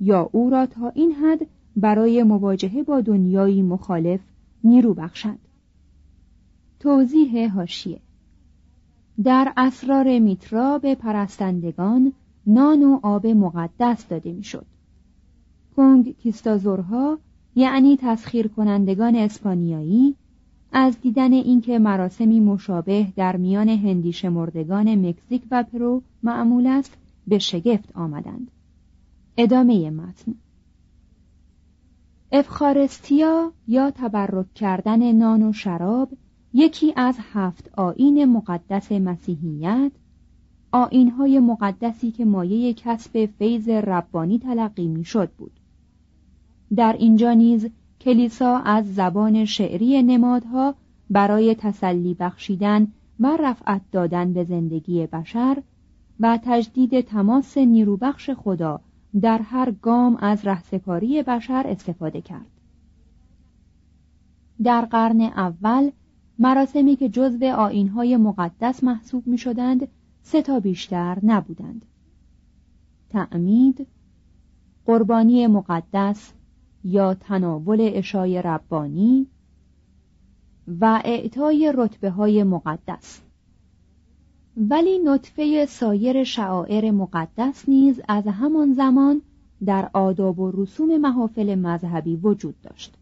یا 0.00 0.28
او 0.32 0.50
را 0.50 0.66
تا 0.66 0.88
این 0.88 1.12
حد 1.12 1.46
برای 1.76 2.22
مواجهه 2.22 2.82
با 2.82 3.00
دنیایی 3.00 3.62
مخالف 3.62 4.20
نیرو 4.64 4.94
بخشد 4.94 5.38
توضیح 6.80 7.52
هاشیه 7.54 8.00
در 9.24 9.52
اسرار 9.56 10.18
میترا 10.18 10.78
به 10.78 10.94
پرستندگان 10.94 12.12
نان 12.46 12.82
و 12.82 13.00
آب 13.02 13.26
مقدس 13.26 14.08
داده 14.08 14.32
می‌شد. 14.32 14.66
کنگ 15.76 16.16
کیستازورها 16.18 17.18
یعنی 17.56 17.98
تسخیر 18.00 18.48
کنندگان 18.48 19.16
اسپانیایی 19.16 20.14
از 20.78 21.00
دیدن 21.00 21.32
اینکه 21.32 21.78
مراسمی 21.78 22.40
مشابه 22.40 23.06
در 23.16 23.36
میان 23.36 23.68
هندی 23.68 24.12
شمردگان 24.12 25.08
مکزیک 25.08 25.42
و 25.50 25.62
پرو 25.62 26.02
معمول 26.22 26.66
است 26.66 26.96
به 27.26 27.38
شگفت 27.38 27.96
آمدند. 27.96 28.50
ادامه 29.36 29.90
متن 29.90 30.34
افخارستیا 32.32 33.52
یا 33.68 33.90
تبرک 33.90 34.54
کردن 34.54 35.12
نان 35.12 35.42
و 35.42 35.52
شراب 35.52 36.08
یکی 36.54 36.92
از 36.96 37.16
هفت 37.32 37.70
آین 37.78 38.24
مقدس 38.24 38.92
مسیحیت 38.92 39.92
آینهای 40.72 41.38
مقدسی 41.38 42.10
که 42.10 42.24
مایه 42.24 42.74
کسب 42.74 43.26
فیض 43.38 43.68
ربانی 43.68 44.38
تلقی 44.38 44.86
می‌شد 44.86 45.30
بود 45.30 45.60
در 46.76 46.96
اینجا 46.98 47.32
نیز 47.32 47.68
کلیسا 48.06 48.58
از 48.58 48.94
زبان 48.94 49.44
شعری 49.44 50.02
نمادها 50.02 50.74
برای 51.10 51.54
تسلی 51.54 52.14
بخشیدن 52.14 52.88
و 53.20 53.36
رفعت 53.40 53.80
دادن 53.92 54.32
به 54.32 54.44
زندگی 54.44 55.06
بشر 55.06 55.62
و 56.20 56.38
تجدید 56.42 57.00
تماس 57.00 57.58
نیروبخش 57.58 58.30
خدا 58.30 58.80
در 59.20 59.38
هر 59.38 59.70
گام 59.70 60.16
از 60.16 60.46
رهسپاری 60.46 61.22
بشر 61.22 61.64
استفاده 61.66 62.20
کرد. 62.20 62.50
در 64.62 64.84
قرن 64.84 65.20
اول 65.20 65.90
مراسمی 66.38 66.96
که 66.96 67.08
جزو 67.08 67.44
آینهای 67.44 68.16
مقدس 68.16 68.84
محسوب 68.84 69.26
می 69.26 69.38
شدند 69.38 69.88
سه 70.22 70.42
تا 70.42 70.60
بیشتر 70.60 71.18
نبودند. 71.22 71.84
تعمید 73.10 73.86
قربانی 74.84 75.46
مقدس 75.46 76.32
یا 76.86 77.14
تناول 77.14 77.90
اشای 77.94 78.42
ربانی 78.42 79.26
و 80.80 81.02
اعطای 81.04 81.72
رتبه 81.76 82.10
های 82.10 82.44
مقدس. 82.44 83.20
ولی 84.56 84.98
نطفه 84.98 85.66
سایر 85.66 86.24
شعائر 86.24 86.90
مقدس 86.90 87.68
نیز 87.68 88.00
از 88.08 88.26
همان 88.26 88.72
زمان 88.72 89.22
در 89.64 89.90
آداب 89.92 90.38
و 90.38 90.50
رسوم 90.62 90.96
محافل 90.96 91.54
مذهبی 91.54 92.16
وجود 92.16 92.54
داشت. 92.62 92.94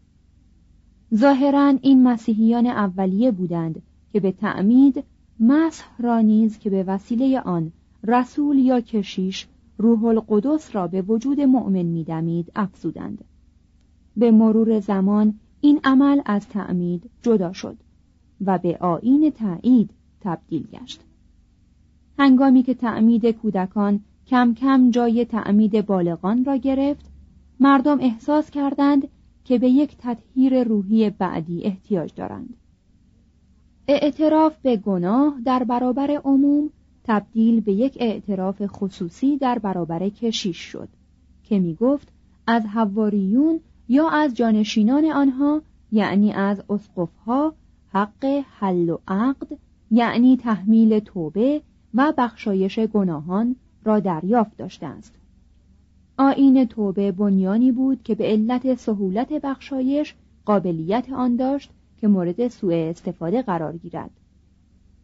ظاهرا 1.15 1.73
این 1.81 2.03
مسیحیان 2.03 2.67
اولیه 2.67 3.31
بودند 3.31 3.81
که 4.13 4.19
به 4.19 4.31
تعمید 4.31 5.03
مسح 5.39 5.85
را 5.99 6.21
نیز 6.21 6.59
که 6.59 6.69
به 6.69 6.83
وسیله 6.83 7.39
آن 7.39 7.71
رسول 8.03 8.59
یا 8.59 8.81
کشیش 8.81 9.47
روح 9.77 10.05
القدس 10.05 10.75
را 10.75 10.87
به 10.87 11.01
وجود 11.01 11.41
مؤمن 11.41 11.83
میدمید 11.83 12.51
افزودند. 12.55 13.23
به 14.17 14.31
مرور 14.31 14.79
زمان 14.79 15.33
این 15.61 15.79
عمل 15.83 16.21
از 16.25 16.47
تعمید 16.47 17.09
جدا 17.21 17.53
شد 17.53 17.77
و 18.45 18.57
به 18.57 18.77
آین 18.77 19.29
تعیید 19.29 19.89
تبدیل 20.21 20.67
گشت. 20.67 21.01
هنگامی 22.19 22.63
که 22.63 22.73
تعمید 22.73 23.25
کودکان 23.25 23.99
کم 24.27 24.53
کم 24.53 24.91
جای 24.91 25.25
تعمید 25.25 25.85
بالغان 25.85 26.45
را 26.45 26.55
گرفت 26.55 27.05
مردم 27.59 27.99
احساس 27.99 28.51
کردند 28.51 29.07
که 29.45 29.59
به 29.59 29.69
یک 29.69 29.95
تطهیر 29.99 30.63
روحی 30.63 31.09
بعدی 31.09 31.63
احتیاج 31.63 32.13
دارند. 32.15 32.53
اعتراف 33.87 34.57
به 34.57 34.77
گناه 34.77 35.41
در 35.45 35.63
برابر 35.63 36.21
عموم 36.25 36.69
تبدیل 37.03 37.59
به 37.59 37.73
یک 37.73 37.97
اعتراف 37.99 38.65
خصوصی 38.65 39.37
در 39.37 39.59
برابر 39.59 40.09
کشیش 40.09 40.57
شد 40.57 40.89
که 41.43 41.59
می 41.59 41.75
گفت 41.75 42.07
از 42.47 42.65
حواریون 42.65 43.59
یا 43.89 44.09
از 44.09 44.33
جانشینان 44.33 45.05
آنها 45.05 45.61
یعنی 45.91 46.33
از 46.33 46.63
اسقفها 46.69 47.53
حق 47.93 48.43
حل 48.59 48.89
و 48.89 48.97
عقد 49.07 49.47
یعنی 49.91 50.37
تحمیل 50.37 50.99
توبه 50.99 51.61
و 51.93 52.13
بخشایش 52.17 52.79
گناهان 52.79 53.55
را 53.83 53.99
دریافت 53.99 54.57
داشته 54.57 54.85
است 54.85 55.13
آین 56.17 56.65
توبه 56.65 57.11
بنیانی 57.11 57.71
بود 57.71 58.03
که 58.03 58.15
به 58.15 58.25
علت 58.25 58.75
سهولت 58.75 59.33
بخشایش 59.33 60.15
قابلیت 60.45 61.09
آن 61.13 61.35
داشت 61.35 61.71
که 62.01 62.07
مورد 62.07 62.47
سوء 62.47 62.89
استفاده 62.89 63.41
قرار 63.41 63.77
گیرد 63.77 64.11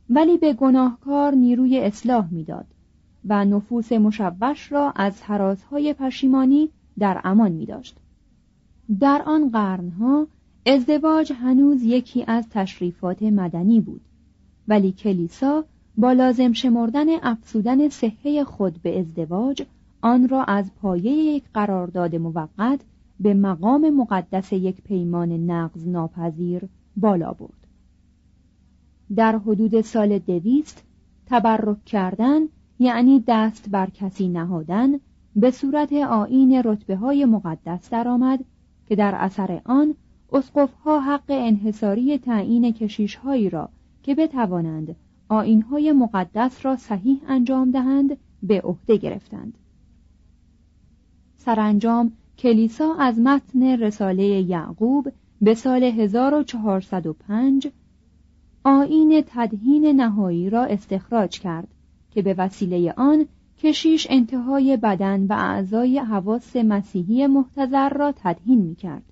ولی 0.09 0.37
به 0.37 0.53
گناهکار 0.53 1.33
نیروی 1.33 1.79
اصلاح 1.79 2.33
می‌داد 2.33 2.65
و 3.25 3.45
نفوس 3.45 3.91
مشوش 3.91 4.71
را 4.71 4.93
از 4.95 5.21
حراسهای 5.21 5.93
پشیمانی 5.93 6.69
در 6.99 7.21
امان 7.23 7.51
می 7.51 7.65
داشت. 7.65 7.97
در 8.99 9.21
آن 9.25 9.49
قرنها 9.49 10.27
ازدواج 10.65 11.33
هنوز 11.33 11.83
یکی 11.83 12.23
از 12.27 12.49
تشریفات 12.49 13.23
مدنی 13.23 13.79
بود. 13.81 14.01
ولی 14.67 14.91
کلیسا 14.91 15.63
با 15.97 16.13
لازم 16.13 16.53
شمردن 16.53 17.05
افسودن 17.23 17.89
صحه 17.89 18.43
خود 18.43 18.81
به 18.81 18.99
ازدواج 18.99 19.63
آن 20.01 20.27
را 20.27 20.43
از 20.43 20.71
پایه 20.81 21.11
یک 21.11 21.43
قرارداد 21.53 22.15
موقت 22.15 22.79
به 23.19 23.33
مقام 23.33 23.89
مقدس 23.89 24.53
یک 24.53 24.81
پیمان 24.81 25.31
نقض 25.31 25.87
ناپذیر 25.87 26.61
بالا 26.97 27.33
برد. 27.33 27.67
در 29.15 29.37
حدود 29.37 29.81
سال 29.81 30.19
دویست 30.19 30.83
تبرک 31.25 31.85
کردن 31.85 32.39
یعنی 32.79 33.23
دست 33.27 33.69
بر 33.69 33.89
کسی 33.89 34.27
نهادن 34.27 34.99
به 35.35 35.51
صورت 35.51 35.93
آین 35.93 36.61
رتبه 36.65 36.95
های 36.95 37.25
مقدس 37.25 37.89
درآمد 37.89 38.39
که 38.91 38.95
در 38.95 39.15
اثر 39.15 39.61
آن 39.65 39.95
اسقفها 40.33 40.99
حق 40.99 41.23
انحصاری 41.29 42.17
تعیین 42.17 42.71
کشیشهایی 42.71 43.49
را 43.49 43.69
که 44.03 44.15
بتوانند 44.15 44.95
آینهای 45.29 45.91
مقدس 45.91 46.65
را 46.65 46.75
صحیح 46.75 47.21
انجام 47.27 47.71
دهند 47.71 48.17
به 48.43 48.61
عهده 48.61 48.97
گرفتند. 48.97 49.57
سرانجام 51.37 52.11
کلیسا 52.37 52.95
از 52.95 53.19
متن 53.19 53.63
رساله 53.63 54.23
یعقوب 54.23 55.11
به 55.41 55.53
سال 55.53 55.83
1405 55.83 57.67
آین 58.63 59.23
تدهین 59.27 59.85
نهایی 59.85 60.49
را 60.49 60.65
استخراج 60.65 61.39
کرد 61.39 61.67
که 62.11 62.21
به 62.21 62.35
وسیله 62.37 62.93
آن 62.97 63.25
کشیش 63.63 64.07
انتهای 64.09 64.77
بدن 64.77 65.25
و 65.25 65.33
اعضای 65.33 65.99
حواس 65.99 66.55
مسیحی 66.55 67.27
محتضر 67.27 67.89
را 67.89 68.13
تدهین 68.15 68.61
می 68.61 68.75
کرد 68.75 69.03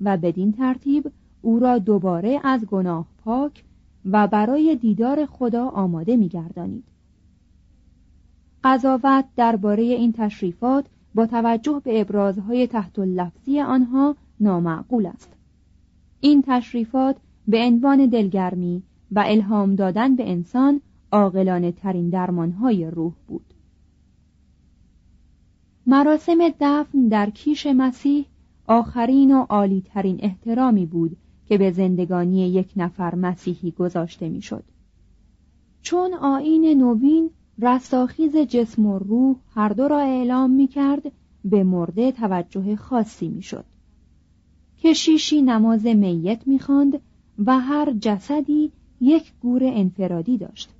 و 0.00 0.16
بدین 0.16 0.52
ترتیب 0.52 1.12
او 1.42 1.58
را 1.58 1.78
دوباره 1.78 2.40
از 2.44 2.66
گناه 2.66 3.06
پاک 3.24 3.64
و 4.04 4.26
برای 4.26 4.76
دیدار 4.76 5.26
خدا 5.26 5.68
آماده 5.68 6.16
می‌گردانید. 6.16 6.84
قضاوت 8.64 9.24
درباره 9.36 9.82
این 9.82 10.12
تشریفات 10.12 10.84
با 11.14 11.26
توجه 11.26 11.80
به 11.84 12.00
ابرازهای 12.00 12.66
تحت 12.66 12.98
لفظی 12.98 13.60
آنها 13.60 14.16
نامعقول 14.40 15.06
است. 15.06 15.32
این 16.20 16.44
تشریفات 16.46 17.16
به 17.48 17.58
عنوان 17.58 18.06
دلگرمی 18.06 18.82
و 19.10 19.22
الهام 19.26 19.74
دادن 19.74 20.16
به 20.16 20.30
انسان 20.30 20.80
عاقلانه 21.12 21.72
ترین 21.72 22.08
درمانهای 22.08 22.90
روح 22.90 23.12
بود. 23.28 23.51
مراسم 25.86 26.38
دفن 26.60 27.08
در 27.08 27.30
کیش 27.30 27.66
مسیح 27.66 28.24
آخرین 28.66 29.34
و 29.34 29.46
عالی 29.48 29.82
ترین 29.86 30.18
احترامی 30.22 30.86
بود 30.86 31.16
که 31.46 31.58
به 31.58 31.70
زندگانی 31.70 32.48
یک 32.48 32.72
نفر 32.76 33.14
مسیحی 33.14 33.70
گذاشته 33.70 34.28
می‌شد. 34.28 34.64
چون 35.82 36.14
آین 36.14 36.78
نوین 36.78 37.30
رستاخیز 37.58 38.36
جسم 38.36 38.86
و 38.86 38.98
روح 38.98 39.36
هر 39.54 39.68
دو 39.68 39.88
را 39.88 40.00
اعلام 40.00 40.50
می 40.50 40.66
کرد 40.66 41.12
به 41.44 41.64
مرده 41.64 42.12
توجه 42.12 42.76
خاصی 42.76 43.28
می 43.28 43.42
شد. 43.42 43.64
کشیشی 44.82 45.42
نماز 45.42 45.86
میت 45.86 46.46
می 46.46 46.58
خاند 46.58 47.00
و 47.46 47.58
هر 47.58 47.92
جسدی 47.92 48.70
یک 49.00 49.32
گور 49.40 49.64
انفرادی 49.64 50.38
داشت. 50.38 50.70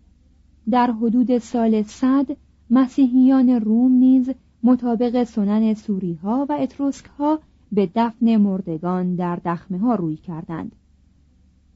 در 0.71 0.91
حدود 0.91 1.39
سال 1.39 1.83
صد 1.83 2.27
مسیحیان 2.71 3.51
روم 3.51 3.93
نیز 3.93 4.31
مطابق 4.62 5.25
سنن 5.25 5.75
سوری 5.75 6.14
ها 6.14 6.47
و 6.49 6.52
اتروسک 6.61 7.04
ها 7.19 7.38
به 7.73 7.88
دفن 7.95 8.37
مردگان 8.37 9.14
در 9.14 9.37
دخمه 9.45 9.78
ها 9.78 9.95
روی 9.95 10.16
کردند. 10.16 10.73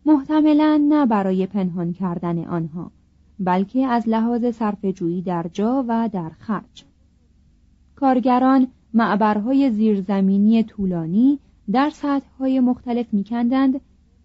محتملا 0.06 0.80
نه 0.88 1.06
برای 1.06 1.46
پنهان 1.46 1.92
کردن 1.92 2.44
آنها 2.44 2.90
بلکه 3.40 3.86
از 3.86 4.08
لحاظ 4.08 4.44
صرفه‌جویی 4.44 5.22
در 5.22 5.46
جا 5.52 5.84
و 5.88 6.08
در 6.12 6.30
خرج. 6.38 6.84
کارگران 7.96 8.66
معبرهای 8.94 9.70
زیرزمینی 9.70 10.62
طولانی 10.62 11.38
در 11.72 11.90
سطحهای 11.90 12.60
مختلف 12.60 13.14
میکندند 13.14 13.80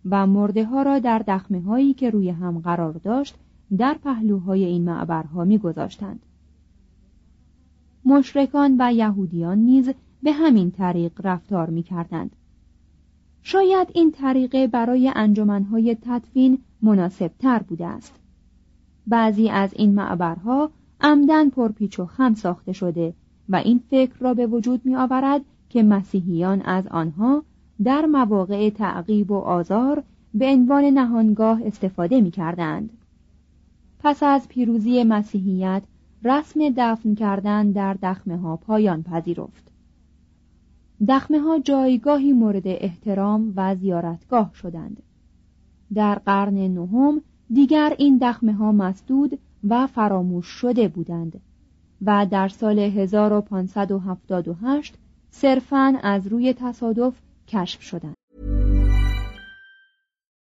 و 0.10 0.28
مرده 0.28 0.66
ها 0.66 0.82
را 0.82 1.00
در 1.00 1.20
دخمه 1.28 1.62
هایی 1.62 1.94
که 1.94 2.10
روی 2.10 2.30
هم 2.30 2.60
قرار 2.60 2.94
داشت 2.94 3.36
در 3.78 3.98
پهلوهای 4.04 4.66
این 4.66 4.84
معبرها 4.84 5.46
میگذاشتند. 5.46 6.20
مشرکان 8.06 8.76
و 8.80 8.94
یهودیان 8.94 9.58
نیز 9.58 9.90
به 10.24 10.32
همین 10.32 10.72
طریق 10.72 11.12
رفتار 11.24 11.70
می‌کردند. 11.70 12.36
شاید 13.42 13.88
این 13.94 14.12
طریقه 14.12 14.68
برای 14.68 15.12
انجمنهای 15.16 15.98
تدفین 16.02 16.58
مناسب 16.82 17.32
تر 17.40 17.60
بوده 17.60 17.88
است. 17.88 18.16
بعضی 19.08 19.50
از 19.50 19.74
این 19.74 19.96
معبرها 19.96 20.72
عمدن 21.02 21.50
پرپیچ 21.50 22.00
و 22.00 22.06
خم 22.06 22.34
ساخته 22.34 22.74
شده 22.74 23.14
و 23.50 23.56
این 23.56 23.82
فکر 23.90 24.20
را 24.20 24.34
به 24.34 24.48
وجود 24.48 24.82
می 24.86 24.96
آورد 24.96 25.42
که 25.70 25.84
مسیحیان 25.84 26.62
از 26.62 26.88
آنها 26.88 27.44
در 27.84 28.06
مواقع 28.06 28.70
تعقیب 28.70 29.32
و 29.32 29.38
آزار 29.38 30.04
به 30.34 30.46
عنوان 30.46 30.84
نهانگاه 30.84 31.62
استفاده 31.66 32.22
می 32.22 32.32
کردند. 32.32 32.90
پس 34.00 34.24
از 34.24 34.48
پیروزی 34.48 35.04
مسیحیت 35.04 35.84
رسم 36.24 36.60
دفن 36.78 37.16
کردن 37.16 37.72
در 37.72 37.94
دخمه 37.94 38.38
ها 38.38 38.58
پایان 38.58 39.04
پذیرفت. 39.04 39.72
دخمه 41.08 41.40
ها 41.40 41.60
جایگاهی 41.60 42.34
مورد 42.34 42.64
احترام 42.66 43.54
و 43.56 43.76
زیارتگاه 43.76 44.52
شدند. 44.54 45.04
در 45.94 46.16
قرن 46.16 46.54
نهم 46.54 47.22
دیگر 47.54 47.96
این 47.98 48.18
دخمه 48.22 48.54
ها 48.54 48.72
مسدود 48.72 49.40
و 49.70 49.88
فراموش 49.88 50.46
شده 50.46 50.88
بودند 50.88 51.42
و 52.02 52.28
در 52.32 52.48
سال 52.48 52.80
1578 52.80 54.98
صرفاً 55.30 55.94
از 56.04 56.28
روی 56.28 56.54
تصادف 56.54 57.14
کشف 57.48 57.82
شدند. 57.82 58.21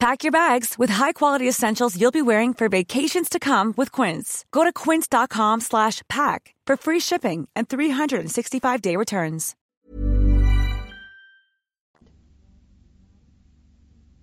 Pack 0.00 0.18
your 0.24 0.32
bags 0.32 0.68
with 0.80 0.90
high-quality 1.00 1.48
essentials 1.48 1.98
you'll 1.98 2.20
be 2.20 2.28
wearing 2.30 2.52
for 2.58 2.68
vacations 2.68 3.28
to 3.30 3.38
come 3.50 3.68
with 3.80 3.90
Quince. 3.98 4.28
Go 4.56 4.62
to 4.64 4.72
quince.com/pack 4.84 6.40
for 6.66 6.74
free 6.84 7.02
shipping 7.08 7.40
and 7.56 7.64
365-day 7.68 8.96
returns. 9.04 9.54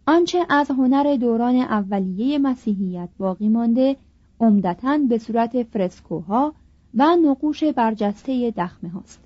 آنچه 0.05 0.45
از 0.49 0.71
هنر 0.71 1.15
دوران 1.15 1.55
اولیه 1.55 2.39
مسیحیت 2.39 3.09
باقی 3.17 3.49
مانده 3.49 3.97
عمدتا 4.39 4.97
به 5.09 5.17
صورت 5.17 5.63
فرسکوها 5.63 6.53
و 6.93 7.15
نقوش 7.15 7.63
برجسته 7.63 8.53
دخمه 8.57 8.89
هاست. 8.89 9.23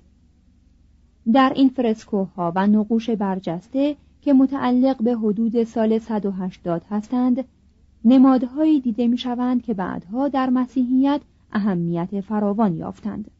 در 1.32 1.52
این 1.56 1.68
فرسکوها 1.68 2.52
و 2.56 2.66
نقوش 2.66 3.10
برجسته 3.10 3.96
که 4.21 4.33
متعلق 4.33 5.03
به 5.03 5.15
حدود 5.15 5.63
سال 5.63 5.99
180 5.99 6.83
هستند 6.89 7.43
نمادهایی 8.05 8.81
دیده 8.81 9.07
می 9.07 9.17
شوند 9.17 9.63
که 9.63 9.73
بعدها 9.73 10.27
در 10.27 10.49
مسیحیت 10.49 11.21
اهمیت 11.51 12.21
فراوان 12.21 12.77
یافتند. 12.77 13.31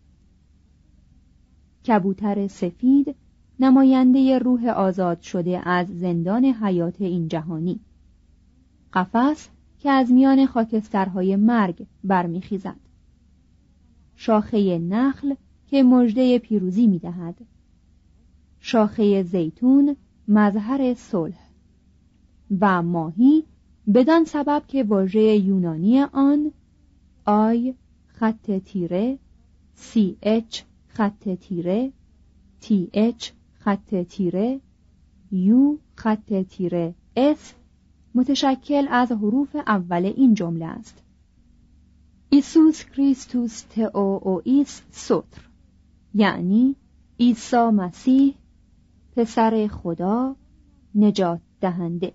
کبوتر 1.88 2.48
سفید 2.48 3.16
نماینده 3.60 4.40
روح 4.40 4.68
آزاد 4.68 5.22
شده 5.22 5.70
از 5.70 5.88
زندان 6.00 6.46
حیات 6.46 7.02
این 7.02 7.28
جهانی. 7.28 7.80
قفس 8.94 9.50
که 9.80 9.90
از 9.90 10.12
میان 10.12 10.46
خاکسترهای 10.46 11.36
مرگ 11.36 11.86
برمیخیزد. 12.04 12.80
شاخه 14.16 14.80
نخل 14.80 15.34
که 15.68 15.84
مژده 15.84 16.40
پیروزی 16.40 16.88
می‌دهد. 16.88 17.36
شاخه 18.60 19.24
زیتون 19.24 19.96
مظهر 20.34 20.94
صلح 20.94 21.40
و 22.62 22.82
ماهی 22.82 23.44
بدان 23.94 24.26
سبب 24.26 24.64
که 24.68 24.84
واژه 24.84 25.22
یونانی 25.22 26.02
آن 26.02 26.52
آی 27.26 27.74
خط 28.08 28.52
تیره 28.52 29.20
CH 29.76 30.62
خط 30.88 31.30
تیره 31.30 31.92
TH 32.62 33.32
خط 33.54 33.96
تیره 33.96 34.60
U 35.32 35.78
خط 35.96 36.34
تیره 36.34 36.96
S 37.16 37.54
متشکل 38.16 38.88
از 38.90 39.12
حروف 39.12 39.56
اول 39.56 40.06
این 40.06 40.34
جمله 40.34 40.66
است. 40.66 41.04
Ἰησοῦς 42.30 42.86
Χριστὸς 42.86 43.62
Θεοῦ 43.62 44.20
Υἱὸς 44.24 44.82
Σωτήρ 44.92 45.42
یعنی 46.14 46.76
عیسی 47.20 47.70
مسیح 47.70 48.36
پسر 49.16 49.68
خدا 49.68 50.36
نجات 50.96 51.40
دهنده 51.62 52.14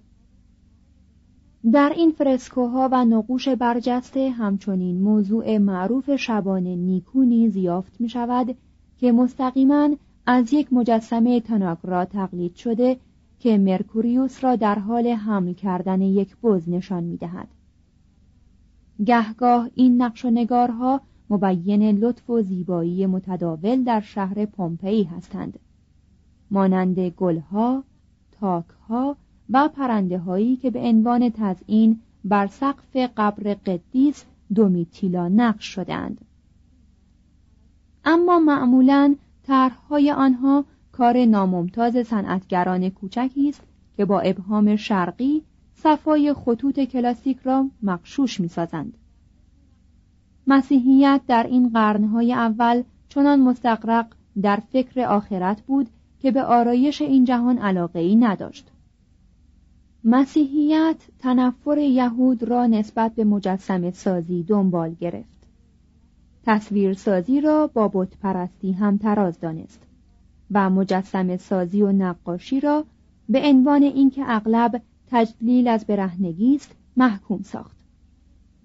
در 1.73 1.93
این 1.97 2.11
فرسکوها 2.11 2.89
و 2.93 3.05
نقوش 3.05 3.49
برجسته 3.49 4.31
همچنین 4.31 5.03
موضوع 5.03 5.59
معروف 5.59 6.17
شبان 6.17 6.63
نیکو 6.63 7.23
نیز 7.23 7.57
یافت 7.57 8.01
می 8.01 8.09
شود 8.09 8.57
که 8.99 9.13
مستقیما 9.13 9.91
از 10.27 10.53
یک 10.53 10.73
مجسمه 10.73 11.41
تناگرا 11.41 12.05
تقلید 12.05 12.55
شده 12.55 12.97
که 13.39 13.59
مرکوریوس 13.59 14.45
را 14.45 14.57
در 14.57 14.79
حال 14.79 15.07
حمل 15.07 15.53
کردن 15.53 16.01
یک 16.01 16.37
بز 16.43 16.69
نشان 16.69 17.05
می 17.05 17.17
دهد. 17.17 17.49
گهگاه 19.07 19.71
این 19.75 20.03
نقش 20.03 20.25
و 20.25 20.31
نگارها 20.31 21.01
مبین 21.31 21.83
لطف 21.83 22.31
و 22.31 22.43
زیبایی 22.43 23.07
متداول 23.07 23.83
در 23.83 24.01
شهر 24.01 24.47
پومپئی 24.47 25.03
هستند 25.03 25.59
مانند 26.51 26.99
گلها، 26.99 27.85
تاکها 28.41 29.17
و 29.51 29.69
پرنده 29.69 30.19
هایی 30.19 30.57
که 30.57 30.71
به 30.71 30.81
عنوان 30.81 31.31
تزئین 31.31 32.01
بر 32.25 32.47
سقف 32.47 32.97
قبر 32.97 33.55
قدیس 33.55 34.25
دومیتیلا 34.55 35.29
نقش 35.29 35.65
شدهاند. 35.65 36.25
اما 38.05 38.39
معمولا 38.39 39.15
طرحهای 39.43 40.11
آنها 40.11 40.65
کار 40.93 41.25
ناممتاز 41.25 42.07
صنعتگران 42.07 42.89
کوچکی 42.89 43.49
است 43.49 43.63
که 43.97 44.05
با 44.05 44.21
ابهام 44.21 44.77
شرقی 44.77 45.43
صفای 45.75 46.33
خطوط 46.33 46.81
کلاسیک 46.81 47.39
را 47.45 47.71
مقشوش 47.83 48.41
می‌سازند 48.41 48.99
مسیحیت 50.47 51.21
در 51.27 51.47
این 51.47 51.69
قرنهای 51.69 52.33
اول 52.33 52.83
چنان 53.09 53.41
مستقرق 53.41 54.07
در 54.43 54.63
فکر 54.73 55.01
آخرت 55.01 55.63
بود 55.63 55.89
که 56.27 56.33
به 56.33 56.43
آرایش 56.43 57.03
این 57.03 57.25
جهان 57.25 57.59
علاقه 57.59 57.99
ای 57.99 58.17
نداشت. 58.17 58.71
مسیحیت 60.05 60.97
تنفر 61.19 61.79
یهود 61.79 62.43
را 62.43 62.67
نسبت 62.67 63.15
به 63.15 63.25
مجسم 63.25 63.91
سازی 63.91 64.43
دنبال 64.43 64.95
گرفت. 65.01 65.47
تصویر 66.45 66.95
سازی 66.95 67.41
را 67.41 67.67
با 67.67 67.89
بت 67.89 68.17
پرستی 68.23 68.73
هم 68.73 68.97
تراز 68.97 69.41
دانست 69.41 69.83
و 70.51 70.71
مجسم 70.71 71.37
سازی 71.37 71.83
و 71.83 71.93
نقاشی 71.93 72.61
را 72.61 72.85
به 73.29 73.43
عنوان 73.43 73.83
اینکه 73.83 74.23
اغلب 74.27 74.83
تجلیل 75.11 75.69
از 75.69 75.87
برهنگی 75.87 76.55
است 76.55 76.77
محکوم 76.97 77.43
ساخت. 77.43 77.77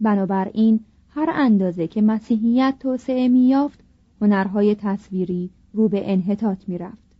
بنابراین 0.01 0.79
هر 1.09 1.29
اندازه 1.33 1.87
که 1.87 2.01
مسیحیت 2.01 2.75
توسعه 2.79 3.27
میافت 3.27 3.79
هنرهای 4.21 4.75
تصویری 4.75 5.49
رو 5.73 5.89
به 5.89 6.11
انحطاط 6.11 6.69
می‌رفت. 6.69 7.10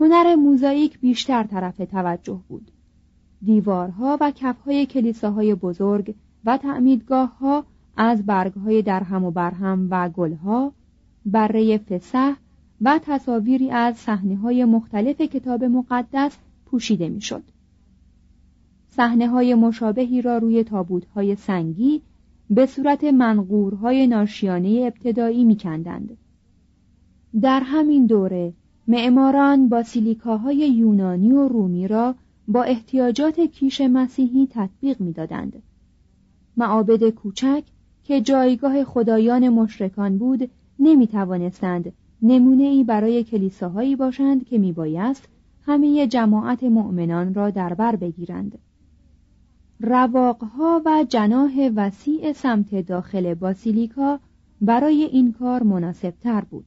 هنر 0.00 0.34
موزاییک 0.34 1.00
بیشتر 1.00 1.42
طرف 1.42 1.76
توجه 1.76 2.40
بود 2.48 2.70
دیوارها 3.42 4.18
و 4.20 4.30
کفهای 4.30 4.86
کلیساهای 4.86 5.54
بزرگ 5.54 6.14
و 6.44 6.56
تعمیدگاه 6.56 7.38
ها 7.38 7.64
از 7.96 8.26
برگهای 8.26 8.82
درهم 8.82 9.24
و 9.24 9.30
برهم 9.30 9.88
و 9.90 10.08
گلها 10.08 10.72
بره 11.26 11.78
فسح 11.78 12.34
و 12.80 13.00
تصاویری 13.02 13.70
از 13.70 13.96
صحنه 13.96 14.36
های 14.36 14.64
مختلف 14.64 15.20
کتاب 15.20 15.64
مقدس 15.64 16.38
پوشیده 16.66 17.08
می‌شد. 17.08 17.42
صحنه 18.88 19.28
های 19.28 19.54
مشابهی 19.54 20.22
را 20.22 20.38
روی 20.38 20.64
تابوت 20.64 21.04
های 21.04 21.34
سنگی 21.34 22.02
به 22.50 22.66
صورت 22.66 23.04
منقورهای 23.04 24.06
ناشیانه 24.06 24.68
ابتدایی 24.68 25.44
میکندند. 25.44 26.16
در 27.40 27.60
همین 27.64 28.06
دوره 28.06 28.52
معماران 28.90 29.68
با 29.68 29.82
سیلیکاهای 29.82 30.56
یونانی 30.56 31.32
و 31.32 31.48
رومی 31.48 31.88
را 31.88 32.14
با 32.48 32.62
احتیاجات 32.62 33.40
کیش 33.40 33.80
مسیحی 33.80 34.48
تطبیق 34.50 35.00
می‌دادند. 35.00 35.62
معابد 36.56 37.10
کوچک 37.10 37.62
که 38.04 38.20
جایگاه 38.20 38.84
خدایان 38.84 39.48
مشرکان 39.48 40.18
بود 40.18 40.50
نمی 40.78 41.06
توانستند 41.06 41.92
نمونه 42.22 42.64
ای 42.64 42.84
برای 42.84 43.24
کلیساهایی 43.24 43.96
باشند 43.96 44.44
که 44.44 44.58
میبایست 44.58 45.28
همه 45.66 46.06
جماعت 46.06 46.62
مؤمنان 46.62 47.34
را 47.34 47.50
در 47.50 47.74
بر 47.74 47.96
بگیرند 47.96 48.58
رواقها 49.80 50.82
و 50.84 51.04
جناه 51.08 51.52
وسیع 51.76 52.32
سمت 52.32 52.86
داخل 52.86 53.34
باسیلیکا 53.34 54.20
برای 54.60 55.02
این 55.04 55.32
کار 55.32 55.62
مناسب 55.62 56.14
تر 56.22 56.40
بود 56.40 56.64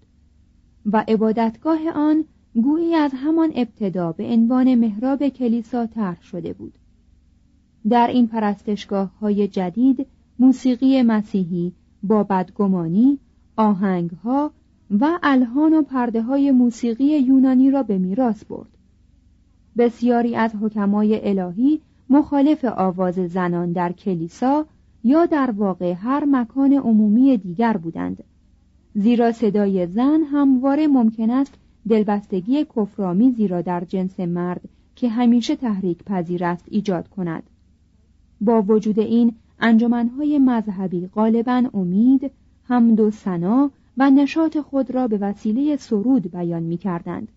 و 0.85 1.03
عبادتگاه 1.07 1.79
آن 1.95 2.25
گویی 2.55 2.95
از 2.95 3.11
همان 3.15 3.51
ابتدا 3.55 4.11
به 4.11 4.23
عنوان 4.23 4.75
محراب 4.75 5.27
کلیسا 5.27 5.85
طرح 5.85 6.21
شده 6.21 6.53
بود. 6.53 6.73
در 7.89 8.07
این 8.07 8.27
پرستشگاه 8.27 9.19
های 9.19 9.47
جدید 9.47 10.07
موسیقی 10.39 11.01
مسیحی 11.01 11.73
با 12.03 12.23
بدگمانی 12.23 13.19
آهنگها 13.55 14.51
و 14.99 15.19
الهان 15.23 15.73
و 15.73 15.81
پرده 15.81 16.21
های 16.21 16.51
موسیقی 16.51 17.19
یونانی 17.19 17.71
را 17.71 17.83
به 17.83 17.97
میراث 17.97 18.45
برد. 18.45 18.69
بسیاری 19.77 20.35
از 20.35 20.51
حکمای 20.61 21.29
الهی 21.29 21.81
مخالف 22.09 22.65
آواز 22.65 23.15
زنان 23.15 23.71
در 23.71 23.91
کلیسا 23.91 24.65
یا 25.03 25.25
در 25.25 25.51
واقع 25.51 25.93
هر 25.93 26.25
مکان 26.25 26.73
عمومی 26.73 27.37
دیگر 27.37 27.77
بودند. 27.77 28.23
زیرا 28.95 29.31
صدای 29.31 29.87
زن 29.87 30.21
همواره 30.31 30.87
ممکن 30.87 31.29
است 31.29 31.53
دلبستگی 31.89 32.65
کفرآمیزی 32.65 33.47
را 33.47 33.61
در 33.61 33.83
جنس 33.83 34.19
مرد 34.19 34.61
که 34.95 35.09
همیشه 35.09 35.55
تحریک 35.55 36.03
پذیر 36.03 36.45
است 36.45 36.65
ایجاد 36.71 37.07
کند 37.07 37.43
با 38.41 38.61
وجود 38.61 38.99
این 38.99 39.35
انجمنهای 39.59 40.39
مذهبی 40.39 41.07
غالبا 41.07 41.63
امید 41.73 42.31
حمد 42.63 42.99
و 42.99 43.11
سنا 43.11 43.71
و 43.97 44.09
نشاط 44.09 44.57
خود 44.57 44.91
را 44.91 45.07
به 45.07 45.17
وسیله 45.17 45.75
سرود 45.75 46.31
بیان 46.31 46.63
می 46.63 46.77
کردند. 46.77 47.27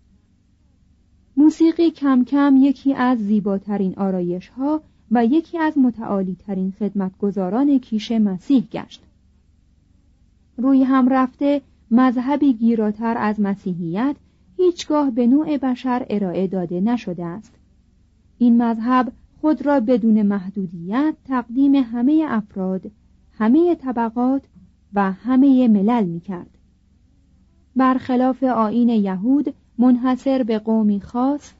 موسیقی 1.36 1.90
کم 1.90 2.24
کم 2.24 2.56
یکی 2.58 2.94
از 2.94 3.18
زیباترین 3.18 3.94
آرایش 3.96 4.48
ها 4.48 4.82
و 5.10 5.26
یکی 5.26 5.58
از 5.58 5.78
متعالی 5.78 6.36
ترین 6.46 6.72
خدمتگزاران 6.78 7.78
کیش 7.78 8.12
مسیح 8.12 8.68
گشت. 8.72 9.02
روی 10.56 10.82
هم 10.82 11.08
رفته 11.08 11.62
مذهبی 11.90 12.52
گیراتر 12.52 13.14
از 13.18 13.40
مسیحیت 13.40 14.16
هیچگاه 14.56 15.10
به 15.10 15.26
نوع 15.26 15.58
بشر 15.58 16.06
ارائه 16.10 16.46
داده 16.46 16.80
نشده 16.80 17.24
است. 17.24 17.54
این 18.38 18.62
مذهب 18.62 19.12
خود 19.40 19.66
را 19.66 19.80
بدون 19.80 20.22
محدودیت 20.22 21.14
تقدیم 21.24 21.74
همه 21.74 22.26
افراد، 22.28 22.90
همه 23.38 23.74
طبقات 23.74 24.42
و 24.94 25.12
همه 25.12 25.68
ملل 25.68 26.04
می 26.04 26.20
کرد. 26.20 26.58
برخلاف 27.76 28.42
آین 28.42 28.88
یهود 28.88 29.54
منحصر 29.78 30.42
به 30.42 30.58
قومی 30.58 31.00
خاص 31.00 31.52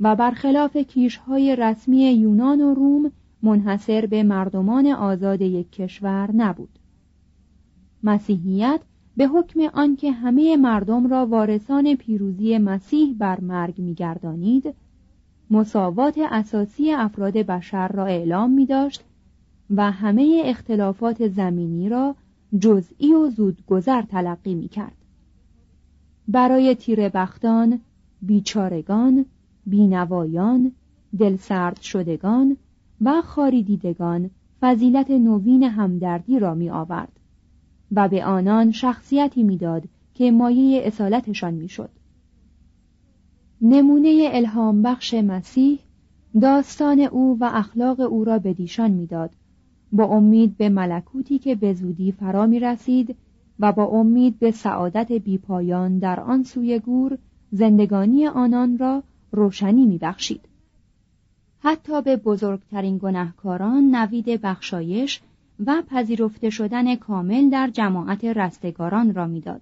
و 0.00 0.16
برخلاف 0.16 0.76
کیشهای 0.76 1.56
رسمی 1.56 2.10
یونان 2.12 2.60
و 2.60 2.74
روم 2.74 3.10
منحصر 3.42 4.06
به 4.06 4.22
مردمان 4.22 4.86
آزاد 4.86 5.40
یک 5.40 5.72
کشور 5.72 6.30
نبود. 6.32 6.78
مسیحیت 8.04 8.80
به 9.16 9.26
حکم 9.26 9.60
آنکه 9.60 10.12
همه 10.12 10.56
مردم 10.56 11.06
را 11.06 11.26
وارثان 11.26 11.94
پیروزی 11.94 12.58
مسیح 12.58 13.14
بر 13.18 13.40
مرگ 13.40 13.78
میگردانید 13.78 14.74
مساوات 15.50 16.18
اساسی 16.30 16.92
افراد 16.92 17.32
بشر 17.32 17.88
را 17.88 18.06
اعلام 18.06 18.50
می 18.50 18.66
داشت 18.66 19.04
و 19.70 19.90
همه 19.90 20.42
اختلافات 20.44 21.28
زمینی 21.28 21.88
را 21.88 22.16
جزئی 22.58 23.14
و 23.14 23.28
زودگذر 23.30 24.02
تلقی 24.02 24.54
می 24.54 24.68
کرد. 24.68 24.96
برای 26.28 26.74
تیره 26.74 27.08
بختان، 27.08 27.80
بیچارگان، 28.22 29.24
بینوایان، 29.66 30.72
دلسرد 31.18 31.80
شدگان 31.80 32.56
و 33.00 33.22
خاری 33.22 33.62
دیدگان 33.62 34.30
فضیلت 34.60 35.10
نوین 35.10 35.62
همدردی 35.62 36.38
را 36.38 36.54
می 36.54 36.70
آورد 36.70 37.13
و 37.92 38.08
به 38.08 38.24
آنان 38.24 38.72
شخصیتی 38.72 39.42
می‌داد 39.42 39.82
که 40.14 40.30
مایه 40.30 40.82
اصالتشان 40.86 41.54
می‌شد. 41.54 41.90
نمونه 43.60 44.28
الهام 44.32 44.82
بخش 44.82 45.14
مسیح 45.14 45.78
داستان 46.40 47.00
او 47.00 47.36
و 47.40 47.50
اخلاق 47.54 48.00
او 48.00 48.24
را 48.24 48.38
به 48.38 48.52
دیشان 48.52 48.90
می‌داد 48.90 49.30
با 49.92 50.04
امید 50.04 50.56
به 50.56 50.68
ملکوتی 50.68 51.38
که 51.38 51.54
به 51.54 51.74
زودی 51.74 52.12
فرا 52.12 52.46
می 52.46 52.60
رسید 52.60 53.16
و 53.60 53.72
با 53.72 53.84
امید 53.84 54.38
به 54.38 54.50
سعادت 54.50 55.12
بیپایان 55.12 55.98
در 55.98 56.20
آن 56.20 56.42
سوی 56.42 56.78
گور 56.78 57.18
زندگانی 57.52 58.26
آنان 58.26 58.78
را 58.78 59.02
روشنی 59.32 59.86
می 59.86 59.98
بخشید. 59.98 60.40
حتی 61.58 62.02
به 62.02 62.16
بزرگترین 62.16 62.98
گناهکاران 62.98 63.94
نوید 63.94 64.40
بخشایش 64.40 65.20
و 65.66 65.82
پذیرفته 65.90 66.50
شدن 66.50 66.96
کامل 66.96 67.50
در 67.50 67.70
جماعت 67.70 68.24
رستگاران 68.24 69.14
را 69.14 69.26
می‌داد. 69.26 69.60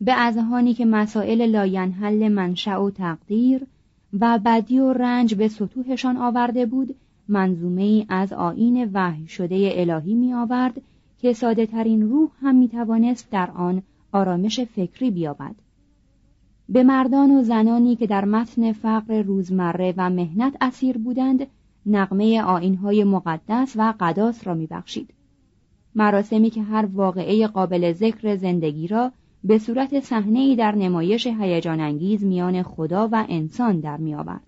به 0.00 0.12
اذهانی 0.12 0.74
که 0.74 0.84
مسائل 0.84 1.46
لاینحل 1.46 2.28
منشأ 2.28 2.80
و 2.80 2.90
تقدیر 2.90 3.66
و 4.20 4.38
بدی 4.44 4.78
و 4.78 4.92
رنج 4.92 5.34
به 5.34 5.48
سطوحشان 5.48 6.16
آورده 6.16 6.66
بود 6.66 6.94
منظومه 7.28 7.82
ای 7.82 8.06
از 8.08 8.32
آیین 8.32 8.90
وحی 8.92 9.26
شده 9.26 9.72
الهی 9.74 10.14
می 10.14 10.34
آورد 10.34 10.82
که 11.18 11.32
ساده 11.32 11.66
ترین 11.66 12.10
روح 12.10 12.30
هم 12.40 12.54
می 12.54 12.68
توانست 12.68 13.30
در 13.30 13.50
آن 13.50 13.82
آرامش 14.12 14.60
فکری 14.60 15.10
بیابد. 15.10 15.54
به 16.68 16.82
مردان 16.82 17.30
و 17.30 17.42
زنانی 17.42 17.96
که 17.96 18.06
در 18.06 18.24
متن 18.24 18.72
فقر 18.72 19.22
روزمره 19.22 19.94
و 19.96 20.10
مهنت 20.10 20.56
اسیر 20.60 20.98
بودند 20.98 21.46
نقمه 21.86 22.42
آینهای 22.42 23.04
مقدس 23.04 23.72
و 23.76 23.94
قداس 24.00 24.46
را 24.46 24.54
میبخشید. 24.54 25.14
مراسمی 25.94 26.50
که 26.50 26.62
هر 26.62 26.86
واقعه 26.86 27.46
قابل 27.46 27.92
ذکر 27.92 28.36
زندگی 28.36 28.88
را 28.88 29.12
به 29.44 29.58
صورت 29.58 30.00
صحنه 30.00 30.56
در 30.56 30.74
نمایش 30.74 31.26
هیجان 31.26 31.80
انگیز 31.80 32.24
میان 32.24 32.62
خدا 32.62 33.08
و 33.12 33.26
انسان 33.28 33.80
در 33.80 33.96
میآورد. 33.96 34.46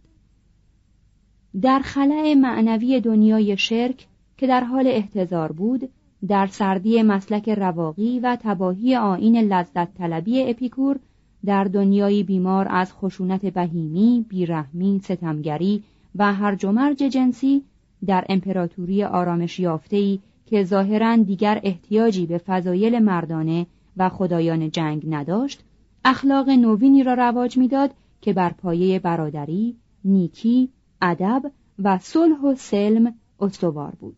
در 1.62 1.78
خلع 1.78 2.34
معنوی 2.34 3.00
دنیای 3.00 3.56
شرک 3.56 4.06
که 4.36 4.46
در 4.46 4.64
حال 4.64 4.86
احتضار 4.86 5.52
بود 5.52 5.88
در 6.28 6.46
سردی 6.46 7.02
مسلک 7.02 7.48
رواقی 7.48 8.20
و 8.20 8.36
تباهی 8.40 8.96
آین 8.96 9.36
لذت 9.36 9.94
طلبی 9.94 10.42
اپیکور 10.42 10.98
در 11.44 11.64
دنیایی 11.64 12.22
بیمار 12.22 12.66
از 12.70 12.92
خشونت 12.92 13.46
بهیمی، 13.46 14.26
بیرحمی، 14.28 15.00
ستمگری 15.04 15.82
و 16.14 16.32
هرج 16.34 16.64
و 16.64 16.72
مرج 16.72 16.96
جنسی 16.96 17.62
در 18.06 18.24
امپراتوری 18.28 19.04
آرامش 19.04 19.58
یافته‌ای 19.58 20.20
که 20.46 20.64
ظاهرا 20.64 21.16
دیگر 21.16 21.60
احتیاجی 21.64 22.26
به 22.26 22.38
فضایل 22.38 22.98
مردانه 22.98 23.66
و 23.96 24.08
خدایان 24.08 24.70
جنگ 24.70 25.02
نداشت، 25.08 25.64
اخلاق 26.04 26.50
نوینی 26.50 27.02
را 27.02 27.14
رواج 27.14 27.58
می‌داد 27.58 27.90
که 28.20 28.32
بر 28.32 28.50
پایه 28.50 28.98
برادری، 28.98 29.76
نیکی، 30.04 30.68
ادب 31.02 31.52
و 31.78 31.98
صلح 31.98 32.40
و 32.40 32.54
سلم 32.54 33.14
استوار 33.40 33.92
بود. 34.00 34.16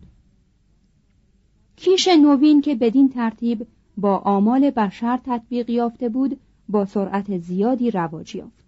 کیش 1.77 2.09
نوین 2.09 2.61
که 2.61 2.75
بدین 2.75 3.09
ترتیب 3.09 3.67
با 3.97 4.17
آمال 4.17 4.71
بشر 4.71 5.21
تطبیق 5.25 5.71
یافته 5.71 6.09
بود 6.09 6.41
با 6.69 6.85
سرعت 6.85 7.39
زیادی 7.39 7.91
رواج 7.91 8.35
یافت 8.35 8.66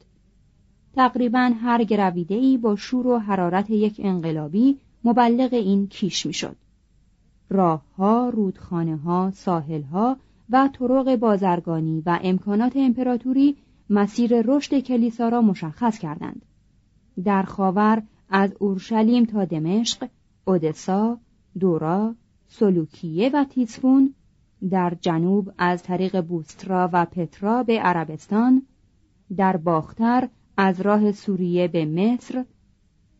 تقریبا 0.94 1.52
هر 1.62 1.84
گرویده‌ای 1.84 2.58
با 2.58 2.76
شور 2.76 3.06
و 3.06 3.18
حرارت 3.18 3.70
یک 3.70 4.00
انقلابی 4.04 4.78
مبلغ 5.04 5.54
این 5.54 5.86
کیش 5.86 6.26
می‌شد 6.26 6.56
راهها، 7.50 8.28
رودخانه‌ها، 8.28 9.30
ساحلها 9.34 10.16
و 10.50 10.68
طرق 10.72 11.16
بازرگانی 11.16 12.02
و 12.06 12.18
امکانات 12.22 12.72
امپراتوری 12.76 13.56
مسیر 13.90 14.42
رشد 14.42 14.78
کلیسا 14.78 15.28
را 15.28 15.40
مشخص 15.40 15.98
کردند. 15.98 16.42
در 17.24 17.42
خاور 17.42 18.02
از 18.30 18.54
اورشلیم 18.58 19.24
تا 19.24 19.44
دمشق، 19.44 20.08
اودسا، 20.44 21.18
دورا، 21.58 22.14
سلوکیه 22.48 23.30
و 23.34 23.44
تیسفون 23.44 24.14
در 24.70 24.96
جنوب 25.00 25.52
از 25.58 25.82
طریق 25.82 26.20
بوسترا 26.20 26.90
و 26.92 27.04
پترا 27.04 27.62
به 27.62 27.80
عربستان 27.80 28.62
در 29.36 29.56
باختر 29.56 30.28
از 30.60 30.80
راه 30.80 31.12
سوریه 31.12 31.68
به 31.68 31.84
مصر 31.84 32.44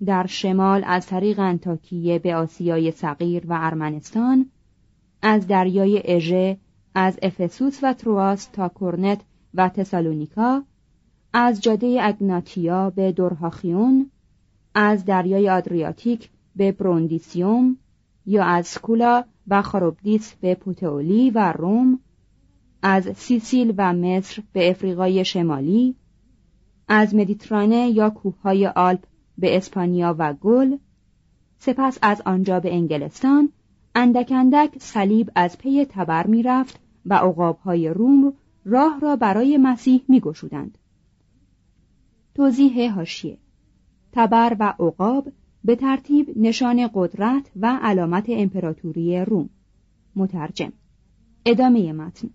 در 0.04 0.26
شمال 0.26 0.84
از 0.86 1.06
طریق 1.06 1.38
انتاکیه 1.40 2.18
به 2.18 2.36
آسیای 2.36 2.90
صغیر 2.90 3.46
و 3.46 3.58
ارمنستان 3.60 4.50
از 5.22 5.46
دریای 5.46 6.02
اژه 6.04 6.58
از 6.94 7.18
افسوس 7.22 7.78
و 7.82 7.92
ترواس 7.92 8.46
تا 8.46 8.70
کرنت 8.80 9.20
و 9.54 9.68
تسالونیکا 9.68 10.62
از 11.32 11.60
جاده 11.60 11.98
اگناتیا 12.00 12.90
به 12.90 13.12
دورهاخیون 13.12 14.10
از 14.74 15.04
دریای 15.04 15.50
آدریاتیک 15.50 16.30
به 16.56 16.72
بروندیسیوم 16.72 17.76
یا 18.26 18.44
از 18.44 18.66
سکولا 18.66 19.24
و 19.48 19.62
خاروبدیس 19.62 20.34
به 20.34 20.54
پوتئولی 20.54 21.30
و 21.30 21.52
روم 21.52 22.00
از 22.82 23.16
سیسیل 23.16 23.74
و 23.76 23.92
مصر 23.92 24.42
به 24.52 24.70
افریقای 24.70 25.24
شمالی 25.24 25.94
از 26.88 27.14
مدیترانه 27.14 27.90
یا 27.90 28.10
کوههای 28.10 28.66
آلپ 28.66 29.04
به 29.38 29.56
اسپانیا 29.56 30.16
و 30.18 30.32
گل 30.32 30.76
سپس 31.58 31.98
از 32.02 32.22
آنجا 32.26 32.60
به 32.60 32.74
انگلستان 32.74 33.48
اندک 33.94 34.32
اندک 34.36 34.78
صلیب 34.78 35.30
از 35.34 35.58
پی 35.58 35.84
تبر 35.84 36.26
می‌رفت 36.26 36.80
و 37.06 37.14
عقابهای 37.14 37.88
روم 37.88 38.32
راه 38.64 39.00
را 39.00 39.16
برای 39.16 39.56
مسیح 39.56 40.02
میگشودند. 40.08 40.78
توضیح 42.34 42.94
هاشیه 42.94 43.38
تبر 44.12 44.56
و 44.60 44.74
عقاب 44.80 45.32
به 45.64 45.76
ترتیب 45.76 46.38
نشان 46.38 46.90
قدرت 46.94 47.50
و 47.56 47.78
علامت 47.82 48.24
امپراتوری 48.28 49.24
روم. 49.24 49.50
مترجم 50.16 50.72
ادامه 51.46 51.92
متن. 51.92 52.30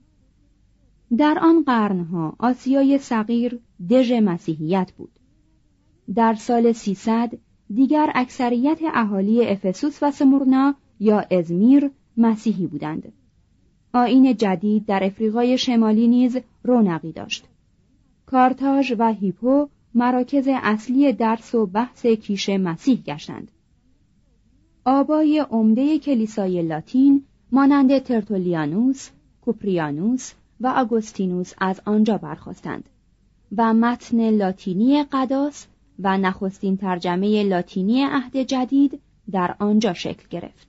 در 1.18 1.38
آن 1.42 1.64
قرنها 1.64 2.36
آسیای 2.40 2.98
صغیر 2.98 3.60
دژ 3.90 4.12
مسیحیت 4.12 4.92
بود. 4.98 5.12
در 6.16 6.34
سال 6.34 6.72
300 6.72 7.32
دیگر 7.74 8.12
اکثریت 8.16 8.80
اهالی 8.94 9.46
افسوس 9.46 10.04
و 10.04 10.12
سمورنا 10.12 10.76
یا 11.00 11.20
ازمیر 11.20 11.92
مسیحی 12.18 12.68
بودند. 12.68 13.14
آین 13.94 14.38
جدید 14.38 14.86
در 14.86 15.04
افریقای 15.04 15.58
شمالی 15.58 16.08
نیز 16.08 16.38
رونقی 16.64 17.12
داشت. 17.12 17.46
کارتاژ 18.26 18.94
و 18.98 19.14
هیپو 19.14 19.68
مراکز 19.94 20.48
اصلی 20.48 21.14
درس 21.14 21.56
و 21.56 21.66
بحث 21.66 22.06
کیش 22.06 22.50
مسیح 22.50 23.04
گشتند. 23.04 23.52
آبای 24.86 25.40
عمده 25.40 26.00
کلیسای 26.00 26.62
لاتین 26.62 27.24
مانند 27.52 28.00
ترتولیانوس، 28.00 29.10
کوپریانوس 29.42 30.34
و 30.62 30.68
آگوستینوس 30.68 31.54
از 31.58 31.82
آنجا 31.86 32.18
برخواستند 32.18 32.90
و 33.58 33.74
متن 33.74 34.30
لاتینی 34.30 35.04
قداس 35.04 35.68
و 36.00 36.18
نخستین 36.18 36.78
ترجمه 36.78 37.44
لاتینی 37.44 38.04
عهد 38.04 38.38
جدید 38.38 39.00
در 39.32 39.56
آنجا 39.60 39.94
شکل 39.94 40.28
گرفت. 40.30 40.68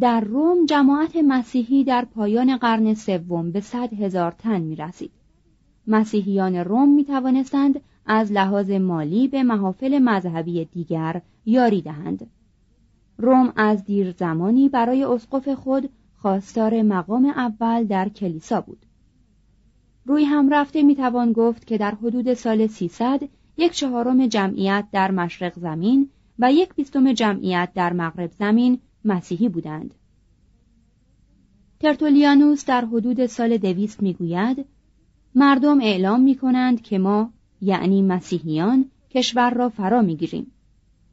در 0.00 0.20
روم 0.20 0.66
جماعت 0.66 1.16
مسیحی 1.16 1.84
در 1.84 2.04
پایان 2.04 2.56
قرن 2.56 2.94
سوم 2.94 3.50
به 3.50 3.60
صد 3.60 3.92
هزار 3.92 4.32
تن 4.32 4.60
می 4.60 4.76
رسید. 4.76 5.10
مسیحیان 5.86 6.54
روم 6.56 6.88
می 6.88 7.04
توانستند 7.04 7.80
از 8.06 8.32
لحاظ 8.32 8.70
مالی 8.70 9.28
به 9.28 9.42
محافل 9.42 9.98
مذهبی 9.98 10.64
دیگر 10.64 11.22
یاری 11.46 11.82
دهند. 11.82 12.26
روم 13.18 13.52
از 13.56 13.84
دیر 13.84 14.10
زمانی 14.10 14.68
برای 14.68 15.04
اسقف 15.04 15.48
خود 15.48 15.90
خواستار 16.16 16.82
مقام 16.82 17.26
اول 17.26 17.84
در 17.84 18.08
کلیسا 18.08 18.60
بود. 18.60 18.85
روی 20.06 20.24
هم 20.24 20.48
رفته 20.48 20.82
می 20.82 20.96
توان 20.96 21.32
گفت 21.32 21.66
که 21.66 21.78
در 21.78 21.94
حدود 21.94 22.34
سال 22.34 22.66
300 22.66 23.20
یک 23.56 23.72
چهارم 23.72 24.26
جمعیت 24.26 24.84
در 24.92 25.10
مشرق 25.10 25.58
زمین 25.58 26.10
و 26.38 26.52
یک 26.52 26.74
بیستم 26.74 27.12
جمعیت 27.12 27.70
در 27.74 27.92
مغرب 27.92 28.30
زمین 28.30 28.78
مسیحی 29.04 29.48
بودند. 29.48 29.94
ترتولیانوس 31.80 32.64
در 32.64 32.84
حدود 32.84 33.26
سال 33.26 33.56
دویست 33.56 34.02
می‌گوید 34.02 34.66
مردم 35.34 35.80
اعلام 35.80 36.20
می 36.20 36.34
کنند 36.34 36.82
که 36.82 36.98
ما 36.98 37.30
یعنی 37.60 38.02
مسیحیان 38.02 38.90
کشور 39.10 39.50
را 39.50 39.68
فرا 39.68 40.02
می 40.02 40.16
گیریم. 40.16 40.52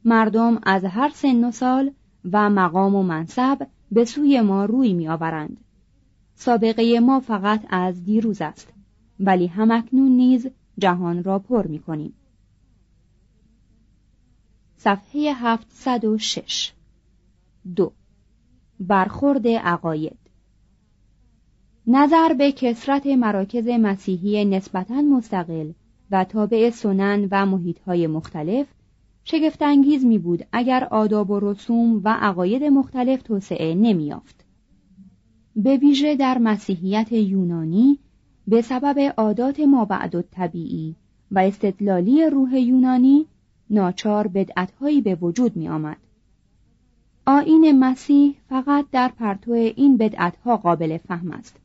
مردم 0.04 0.58
از 0.62 0.84
هر 0.84 1.08
سن 1.14 1.44
و 1.44 1.50
سال 1.50 1.90
و 2.32 2.50
مقام 2.50 2.94
و 2.94 3.02
منصب 3.02 3.66
به 3.92 4.04
سوی 4.04 4.40
ما 4.40 4.64
روی 4.64 4.92
می 4.92 5.08
آورند. 5.08 5.56
سابقه 6.34 7.00
ما 7.00 7.20
فقط 7.20 7.66
از 7.68 8.04
دیروز 8.04 8.42
است 8.42 8.74
ولی 9.20 9.46
همکنون 9.46 10.12
نیز 10.12 10.46
جهان 10.78 11.24
را 11.24 11.38
پر 11.38 11.66
می 11.66 11.78
کنیم. 11.78 12.14
صفحه 14.76 15.32
706 15.34 16.72
دو 17.76 17.92
برخورد 18.80 19.48
عقاید 19.48 20.18
نظر 21.86 22.34
به 22.34 22.52
کسرت 22.52 23.06
مراکز 23.06 23.68
مسیحی 23.68 24.44
نسبتاً 24.44 25.02
مستقل 25.02 25.72
و 26.10 26.24
تابع 26.24 26.70
سنن 26.70 27.28
و 27.30 27.46
محیطهای 27.46 28.06
مختلف 28.06 28.66
شگفتانگیز 29.24 30.04
می 30.04 30.18
بود 30.18 30.46
اگر 30.52 30.84
آداب 30.84 31.30
و 31.30 31.40
رسوم 31.40 32.00
و 32.04 32.08
عقاید 32.08 32.64
مختلف 32.64 33.22
توسعه 33.22 33.74
نمیافت. 33.74 34.44
به 35.56 35.76
ویژه 35.76 36.16
در 36.16 36.38
مسیحیت 36.38 37.12
یونانی 37.12 37.98
به 38.48 38.62
سبب 38.62 39.14
عادات 39.16 39.60
مابعد 39.60 40.20
طبیعی 40.20 40.96
و 41.30 41.38
استدلالی 41.38 42.30
روح 42.30 42.60
یونانی 42.60 43.26
ناچار 43.70 44.26
بدعتهایی 44.26 45.00
به 45.00 45.14
وجود 45.14 45.56
می 45.56 45.68
آمد. 45.68 45.96
آین 47.26 47.78
مسیح 47.78 48.34
فقط 48.48 48.86
در 48.92 49.08
پرتو 49.08 49.52
این 49.52 49.96
بدعتها 49.96 50.56
قابل 50.56 50.98
فهم 50.98 51.30
است 51.30 51.56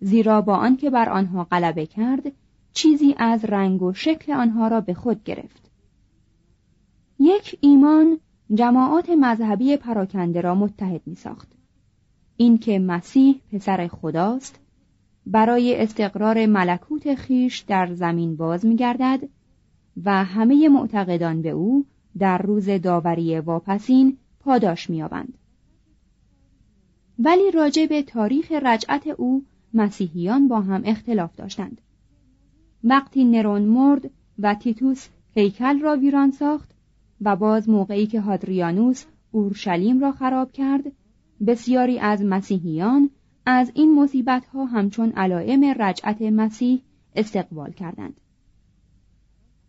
زیرا 0.00 0.40
با 0.40 0.56
آنکه 0.56 0.90
بر 0.90 1.08
آنها 1.08 1.44
غلبه 1.44 1.86
کرد 1.86 2.32
چیزی 2.72 3.14
از 3.18 3.44
رنگ 3.44 3.82
و 3.82 3.92
شکل 3.92 4.32
آنها 4.32 4.68
را 4.68 4.80
به 4.80 4.94
خود 4.94 5.24
گرفت 5.24 5.70
یک 7.20 7.58
ایمان 7.60 8.20
جماعات 8.54 9.10
مذهبی 9.10 9.76
پراکنده 9.76 10.40
را 10.40 10.54
متحد 10.54 11.00
می 11.06 11.14
ساخت 11.14 11.52
اینکه 12.36 12.78
مسیح 12.78 13.40
پسر 13.52 13.88
خداست 13.88 14.60
برای 15.26 15.82
استقرار 15.82 16.46
ملکوت 16.46 17.14
خیش 17.14 17.58
در 17.58 17.94
زمین 17.94 18.36
باز 18.36 18.66
می 18.66 18.76
گردد 18.76 19.20
و 20.04 20.24
همه 20.24 20.68
معتقدان 20.68 21.42
به 21.42 21.50
او 21.50 21.86
در 22.18 22.38
روز 22.38 22.68
داوری 22.68 23.40
واپسین 23.40 24.16
پاداش 24.40 24.90
میابند 24.90 25.38
ولی 27.18 27.50
راجع 27.50 27.86
به 27.86 28.02
تاریخ 28.02 28.52
رجعت 28.52 29.06
او 29.06 29.44
مسیحیان 29.74 30.48
با 30.48 30.60
هم 30.60 30.82
اختلاف 30.84 31.36
داشتند. 31.36 31.80
وقتی 32.84 33.24
نرون 33.24 33.62
مرد 33.62 34.10
و 34.38 34.54
تیتوس 34.54 35.08
هیکل 35.34 35.80
را 35.80 35.96
ویران 35.96 36.30
ساخت 36.30 36.70
و 37.20 37.36
باز 37.36 37.68
موقعی 37.68 38.06
که 38.06 38.20
هادریانوس 38.20 39.04
اورشلیم 39.30 40.00
را 40.00 40.12
خراب 40.12 40.52
کرد 40.52 40.92
بسیاری 41.46 41.98
از 41.98 42.24
مسیحیان 42.24 43.10
از 43.46 43.70
این 43.74 43.94
مصیبت 43.94 44.46
ها 44.46 44.64
همچون 44.64 45.10
علائم 45.10 45.64
رجعت 45.78 46.22
مسیح 46.22 46.82
استقبال 47.16 47.72
کردند. 47.72 48.20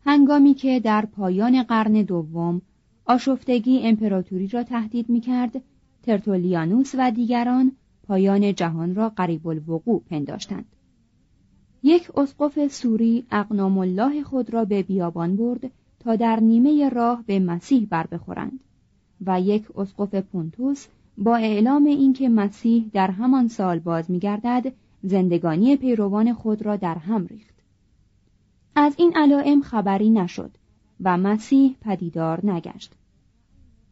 هنگامی 0.05 0.53
که 0.53 0.79
در 0.79 1.05
پایان 1.05 1.63
قرن 1.63 1.91
دوم 1.91 2.61
آشفتگی 3.05 3.79
امپراتوری 3.79 4.47
را 4.47 4.63
تهدید 4.63 5.09
می 5.09 5.21
کرد 5.21 5.61
ترتولیانوس 6.03 6.95
و 6.97 7.11
دیگران 7.11 7.71
پایان 8.07 8.55
جهان 8.55 8.95
را 8.95 9.09
قریب 9.09 9.47
الوقوع 9.47 10.03
پنداشتند. 10.09 10.65
یک 11.83 12.17
اسقف 12.17 12.67
سوری 12.67 13.25
اقنام 13.31 13.77
الله 13.77 14.23
خود 14.23 14.53
را 14.53 14.65
به 14.65 14.83
بیابان 14.83 15.35
برد 15.35 15.71
تا 15.99 16.15
در 16.15 16.39
نیمه 16.39 16.89
راه 16.89 17.23
به 17.27 17.39
مسیح 17.39 17.87
بر 17.89 18.07
بخورند 18.07 18.59
و 19.25 19.41
یک 19.41 19.77
اسقف 19.77 20.15
پونتوس 20.15 20.87
با 21.17 21.35
اعلام 21.35 21.85
اینکه 21.85 22.29
مسیح 22.29 22.89
در 22.93 23.11
همان 23.11 23.47
سال 23.47 23.79
باز 23.79 24.11
میگردد 24.11 24.73
زندگانی 25.03 25.75
پیروان 25.75 26.33
خود 26.33 26.61
را 26.61 26.75
در 26.75 26.95
هم 26.95 27.27
ریخت. 27.27 27.55
از 28.75 28.95
این 28.97 29.13
علائم 29.15 29.61
خبری 29.61 30.09
نشد 30.09 30.51
و 31.03 31.17
مسیح 31.17 31.75
پدیدار 31.81 32.45
نگشت. 32.51 32.93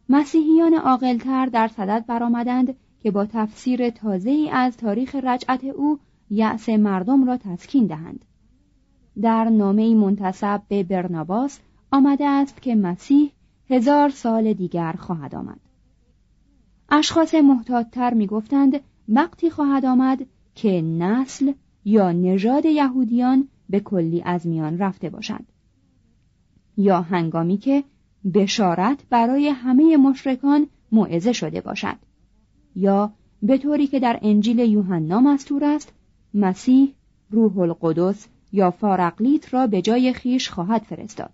مسیحیان 0.08 0.74
عاقلتر 0.74 1.46
در 1.46 1.68
صدد 1.68 2.04
برآمدند 2.06 2.74
که 3.02 3.10
با 3.10 3.26
تفسیر 3.26 3.90
تازه 3.90 4.48
از 4.52 4.76
تاریخ 4.76 5.14
رجعت 5.14 5.64
او 5.64 5.98
یأس 6.30 6.68
مردم 6.68 7.26
را 7.26 7.36
تسکین 7.36 7.86
دهند. 7.86 8.24
در 9.22 9.44
نامه 9.44 9.94
منتصب 9.94 10.62
به 10.68 10.82
برناباس 10.82 11.60
آمده 11.92 12.26
است 12.26 12.62
که 12.62 12.74
مسیح 12.74 13.32
هزار 13.70 14.08
سال 14.08 14.52
دیگر 14.52 14.92
خواهد 14.92 15.34
آمد. 15.34 15.60
اشخاص 16.98 17.34
محتاطتر 17.34 18.14
می‌گفتند 18.14 18.80
وقتی 19.08 19.50
خواهد 19.50 19.84
آمد 19.84 20.26
که 20.54 20.82
نسل 20.82 21.52
یا 21.84 22.12
نژاد 22.12 22.64
یهودیان 22.64 23.48
به 23.70 23.80
کلی 23.80 24.22
از 24.22 24.46
میان 24.46 24.78
رفته 24.78 25.10
باشد. 25.10 25.40
یا 26.76 27.00
هنگامی 27.00 27.56
که 27.56 27.84
بشارت 28.34 28.98
برای 29.10 29.48
همه 29.48 29.96
مشرکان 29.96 30.66
موعظه 30.92 31.32
شده 31.32 31.60
باشد. 31.60 31.96
یا 32.76 33.12
به 33.42 33.58
طوری 33.58 33.86
که 33.86 34.00
در 34.00 34.18
انجیل 34.22 34.58
یوحنا 34.58 35.20
مستور 35.20 35.64
است 35.64 35.92
مسیح 36.34 36.94
روح 37.30 37.58
القدس 37.58 38.28
یا 38.52 38.70
فارقلیت 38.70 39.54
را 39.54 39.66
به 39.66 39.82
جای 39.82 40.12
خیش 40.12 40.50
خواهد 40.50 40.82
فرستاد. 40.82 41.30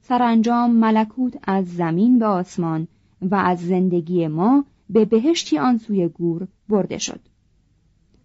سرانجام 0.00 0.70
ملکوت 0.70 1.36
از 1.42 1.76
زمین 1.76 2.18
به 2.18 2.26
آسمان 2.26 2.88
و 3.22 3.34
از 3.34 3.58
زندگی 3.58 4.26
ما 4.26 4.64
به 4.90 5.04
بهشتی 5.04 5.58
آن 5.58 5.78
سوی 5.78 6.08
گور 6.08 6.48
برده 6.68 6.98
شد. 6.98 7.20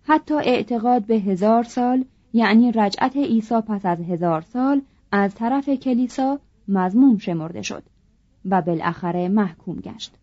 حتی 0.04 0.34
اعتقاد 0.34 1.06
به 1.06 1.16
هزار 1.16 1.64
سال 1.64 2.06
یعنی 2.34 2.72
رجعت 2.72 3.18
عیسی 3.18 3.62
پس 3.62 3.86
از 3.86 4.00
هزار 4.02 4.42
سال 4.42 4.82
از 5.12 5.36
طرف 5.36 5.70
کلیسا 5.70 6.40
مزموم 6.68 7.18
شمرده 7.18 7.62
شد 7.62 7.84
و 8.46 8.62
بالاخره 8.62 9.28
محکوم 9.28 9.76
گشت. 9.76 10.14